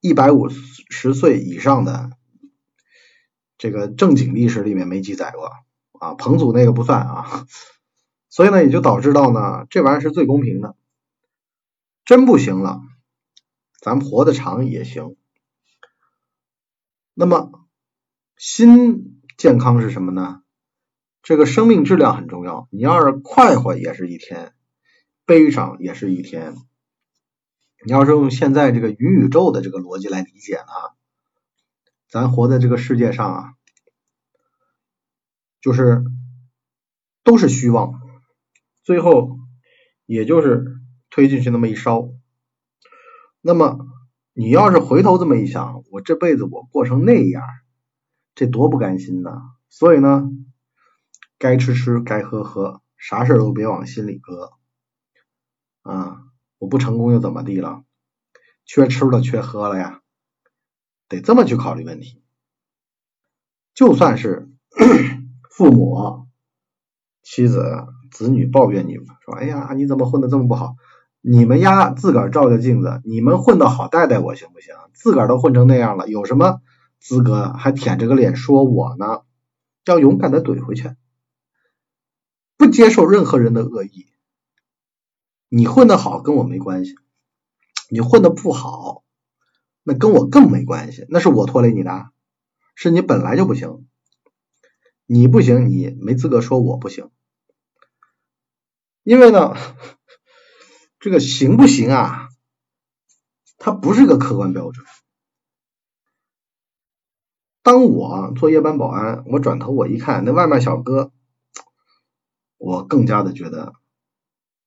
[0.00, 2.10] 一百五十岁以上的，
[3.58, 5.50] 这个正经历史里面没记载过
[5.98, 6.14] 啊。
[6.14, 7.46] 彭祖那个不算啊，
[8.28, 10.76] 所以呢，也就导致到呢，这玩意儿是最公平的。
[12.04, 12.80] 真不行了。
[13.80, 15.16] 咱活得长也行，
[17.14, 17.66] 那么
[18.36, 20.42] 心健康是什么呢？
[21.22, 22.68] 这个生命质量很重要。
[22.70, 24.52] 你要是快活也是一天，
[25.26, 26.54] 悲伤也是一天。
[27.84, 30.94] 你要是用现在这个云宇宙的这个逻辑来理解呢，
[32.08, 33.54] 咱活在这个世界上啊，
[35.60, 36.04] 就是
[37.22, 38.00] 都是虚妄，
[38.82, 39.38] 最后
[40.04, 40.64] 也就是
[41.08, 42.10] 推进去那么一烧。
[43.40, 43.78] 那么
[44.34, 47.42] 你要是回头这么一想，我这辈子我过成那样，
[48.34, 49.30] 这多不甘心呐！
[49.70, 50.28] 所以呢，
[51.40, 54.50] 该吃吃，该喝喝，啥事都别往心里搁
[55.80, 56.18] 啊！
[56.58, 57.82] 我不成功又怎么地了？
[58.66, 60.02] 缺吃了，缺喝了呀，
[61.08, 62.22] 得这么去考虑问题。
[63.72, 64.50] 就算是
[65.50, 66.26] 父母、
[67.22, 70.76] 妻子、子女抱怨你们说：“哎呀，你怎么混的这么不好？”
[71.22, 74.74] 你们丫自个儿照照镜子，你们混的好带带我行不行？
[74.92, 76.60] 自个儿都混成那样了，有什么
[76.98, 79.22] 资格还舔着个脸说我呢？
[79.86, 80.90] 要勇敢的怼回去，
[82.60, 84.06] 不接受任何人的恶意。
[85.48, 86.94] 你混的好跟我没关系，
[87.88, 89.02] 你混的不好，
[89.82, 91.06] 那跟我更没关系。
[91.08, 92.10] 那是我拖累你的，
[92.74, 93.86] 是你本来就不行。
[95.06, 97.10] 你不行，你没资格说我不行，
[99.04, 99.54] 因为呢。
[100.98, 102.28] 这个行不行啊？
[103.56, 104.84] 它不是个客观标准。
[107.62, 111.10] 当我做夜班保安，我转头我一看那外卖小哥，
[112.60, 113.72] 我更加的觉得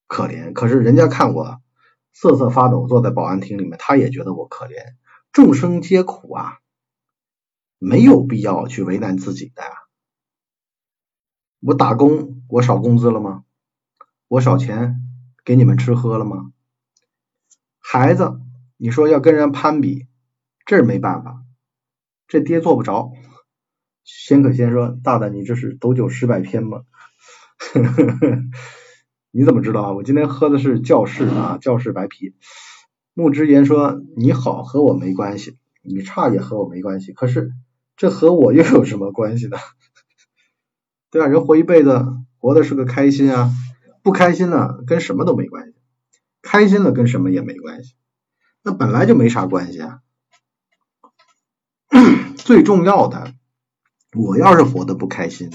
[0.08, 0.52] 可怜。
[0.54, 1.62] 可是人家看我
[2.12, 4.96] 瑟瑟发抖坐在保安厅里面，他也觉得我可怜。
[5.32, 6.58] 众生皆苦啊，
[7.78, 9.70] 没有必要去为难自己的呀。
[11.60, 13.44] 我打工，我少工资了吗？
[14.28, 14.96] 我少钱？
[15.46, 16.52] 给你们吃喝了吗？
[17.80, 18.40] 孩子，
[18.78, 20.08] 你说要跟人攀比，
[20.66, 21.44] 这没办法，
[22.28, 23.12] 这爹做不着。
[24.04, 26.84] 先可先说：“大大，你这是斗酒诗百篇吗？”
[29.32, 29.92] 你怎么知道啊？
[29.94, 32.36] 我今天喝的是教士啊，教士白啤。
[33.14, 37.14] 木之言说：“你好和我没关系，你差也和我没关系。
[37.14, 37.52] 可是
[37.98, 39.58] 这和我又有什么关系呢？
[41.10, 41.28] 对吧？
[41.28, 42.06] 人活一辈子，
[42.38, 43.52] 活的是个开心啊。”
[44.04, 45.72] 不开心了，跟什么都没关系；
[46.42, 47.96] 开心了，跟什么也没关系。
[48.62, 50.00] 那本来就没啥关系啊。
[52.36, 53.34] 最重要的，
[54.14, 55.50] 我要是活得不开心，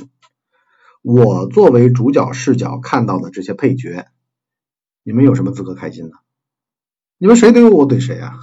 [1.10, 4.08] 我作为主角视角看到的这些配角，
[5.02, 6.18] 你们有什么资格开心呢？
[7.16, 8.38] 你们谁怼我，我怼谁啊？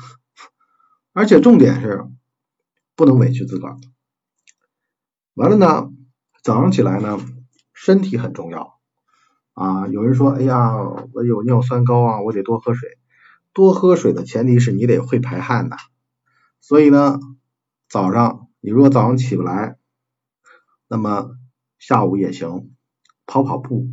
[1.14, 2.08] 而且重点是，
[2.96, 3.78] 不能委屈自个儿。
[5.36, 5.92] 完了呢，
[6.42, 7.20] 早上起来呢，
[7.72, 8.80] 身体很重要。
[9.54, 10.76] 啊，有人说，哎呀，
[11.14, 12.98] 我有尿酸高啊，我得多喝水。
[13.54, 15.78] 多喝水的前提是你得会排汗的。
[16.62, 17.20] 所以呢，
[17.88, 19.78] 早上你如果早上起不来，
[20.88, 21.30] 那么
[21.80, 22.76] 下午也行，
[23.26, 23.88] 跑跑步，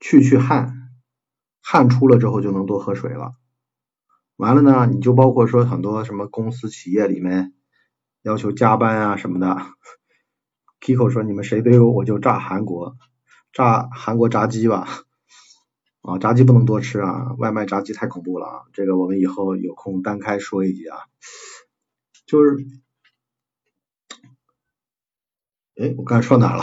[0.00, 0.90] 去去汗，
[1.60, 3.34] 汗出了之后就能多喝水了。
[4.36, 7.54] 完了呢，你就包括说很多什么公司企业里面
[8.22, 9.56] 要求加班啊什么的
[10.80, 12.96] ，Kiko 说你们谁对我我就炸韩国。
[13.52, 14.86] 炸韩国炸鸡吧，
[16.02, 20.98] 啊，炸鸡不能多吃啊，外卖炸鸡太恐怖了啊，这个我们以后有空单开说一集啊。
[22.26, 22.66] 就是，
[25.78, 26.62] 哎，我刚才说哪了？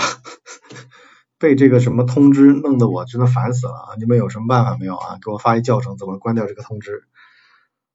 [1.37, 3.95] 被这个什么通知弄得我真的烦死了啊！
[3.99, 5.19] 你们有什么办法没有啊？
[5.23, 7.07] 给我发一教程，怎么关掉这个通知？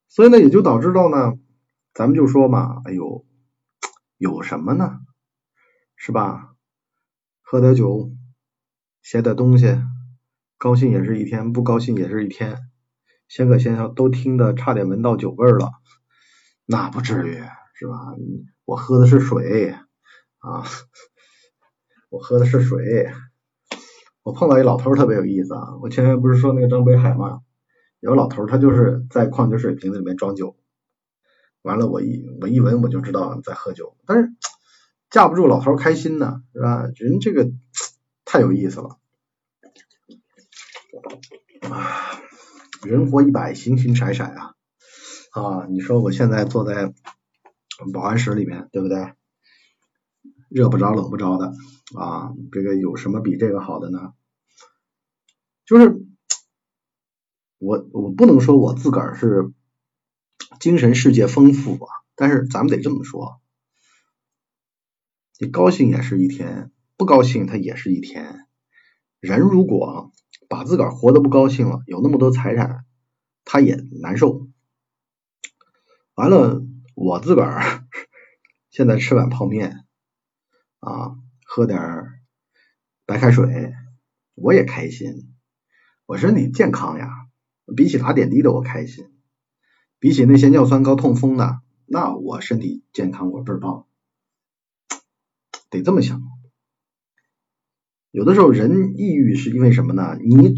[0.09, 1.39] 所以呢，也就导致到呢，
[1.95, 3.25] 咱们就说嘛，哎呦，
[4.17, 5.01] 有什么呢？
[5.97, 6.55] 是吧？
[7.43, 8.13] 喝点酒。
[9.03, 9.81] 写点东西，
[10.59, 12.59] 高兴也是一天，不高兴也是一天。
[13.27, 15.73] 仙可先生都听得差点闻到酒味了，
[16.67, 17.43] 那不至于
[17.75, 17.95] 是吧？
[18.67, 19.75] 我喝的是水
[20.39, 20.65] 啊，
[22.11, 23.11] 我喝的是水。
[24.23, 27.41] 我碰到一老头特别有意思啊，我前面不是说那个张北海吗？
[28.01, 30.57] 有老头他就是在矿泉水瓶子里面装酒，
[31.63, 34.31] 完了我一我一闻我就知道在喝酒，但是
[35.11, 36.89] 架不住老头开心呢，是吧？
[36.97, 37.51] 人这个。
[38.31, 38.99] 太有意思了，
[41.63, 42.21] 啊，
[42.83, 44.55] 人活一百，形形色色啊，
[45.31, 46.93] 啊，你说我现在坐在
[47.91, 49.15] 保安室里面，对不对？
[50.49, 51.55] 热不着冷不着的
[51.97, 54.15] 啊，这个有什么比这个好的呢？
[55.67, 56.07] 就是
[57.59, 59.53] 我我不能说我自个儿是
[60.61, 63.41] 精神世界丰富啊，但是咱们得这么说，
[65.39, 66.73] 你高兴也是一天。
[66.97, 68.49] 不高兴，他也是一天。
[69.21, 70.11] 人如果
[70.49, 72.85] 把自个儿活得不高兴了，有那么多财产，
[73.45, 74.49] 他也难受。
[76.15, 76.65] 完了，
[76.97, 77.85] 我自个儿
[78.71, 79.85] 现在吃碗泡面
[80.81, 81.79] 啊，喝点
[83.07, 83.75] 白开水，
[84.35, 85.35] 我也开心。
[86.07, 87.09] 我身体健康呀，
[87.77, 89.11] 比起打点滴的我开心，
[89.99, 93.87] 比起那些尿酸高、痛风的，那我身体健康我倍儿棒。
[95.71, 96.23] 得这么想。
[98.11, 100.17] 有的时候人抑郁是因为什么呢？
[100.19, 100.55] 你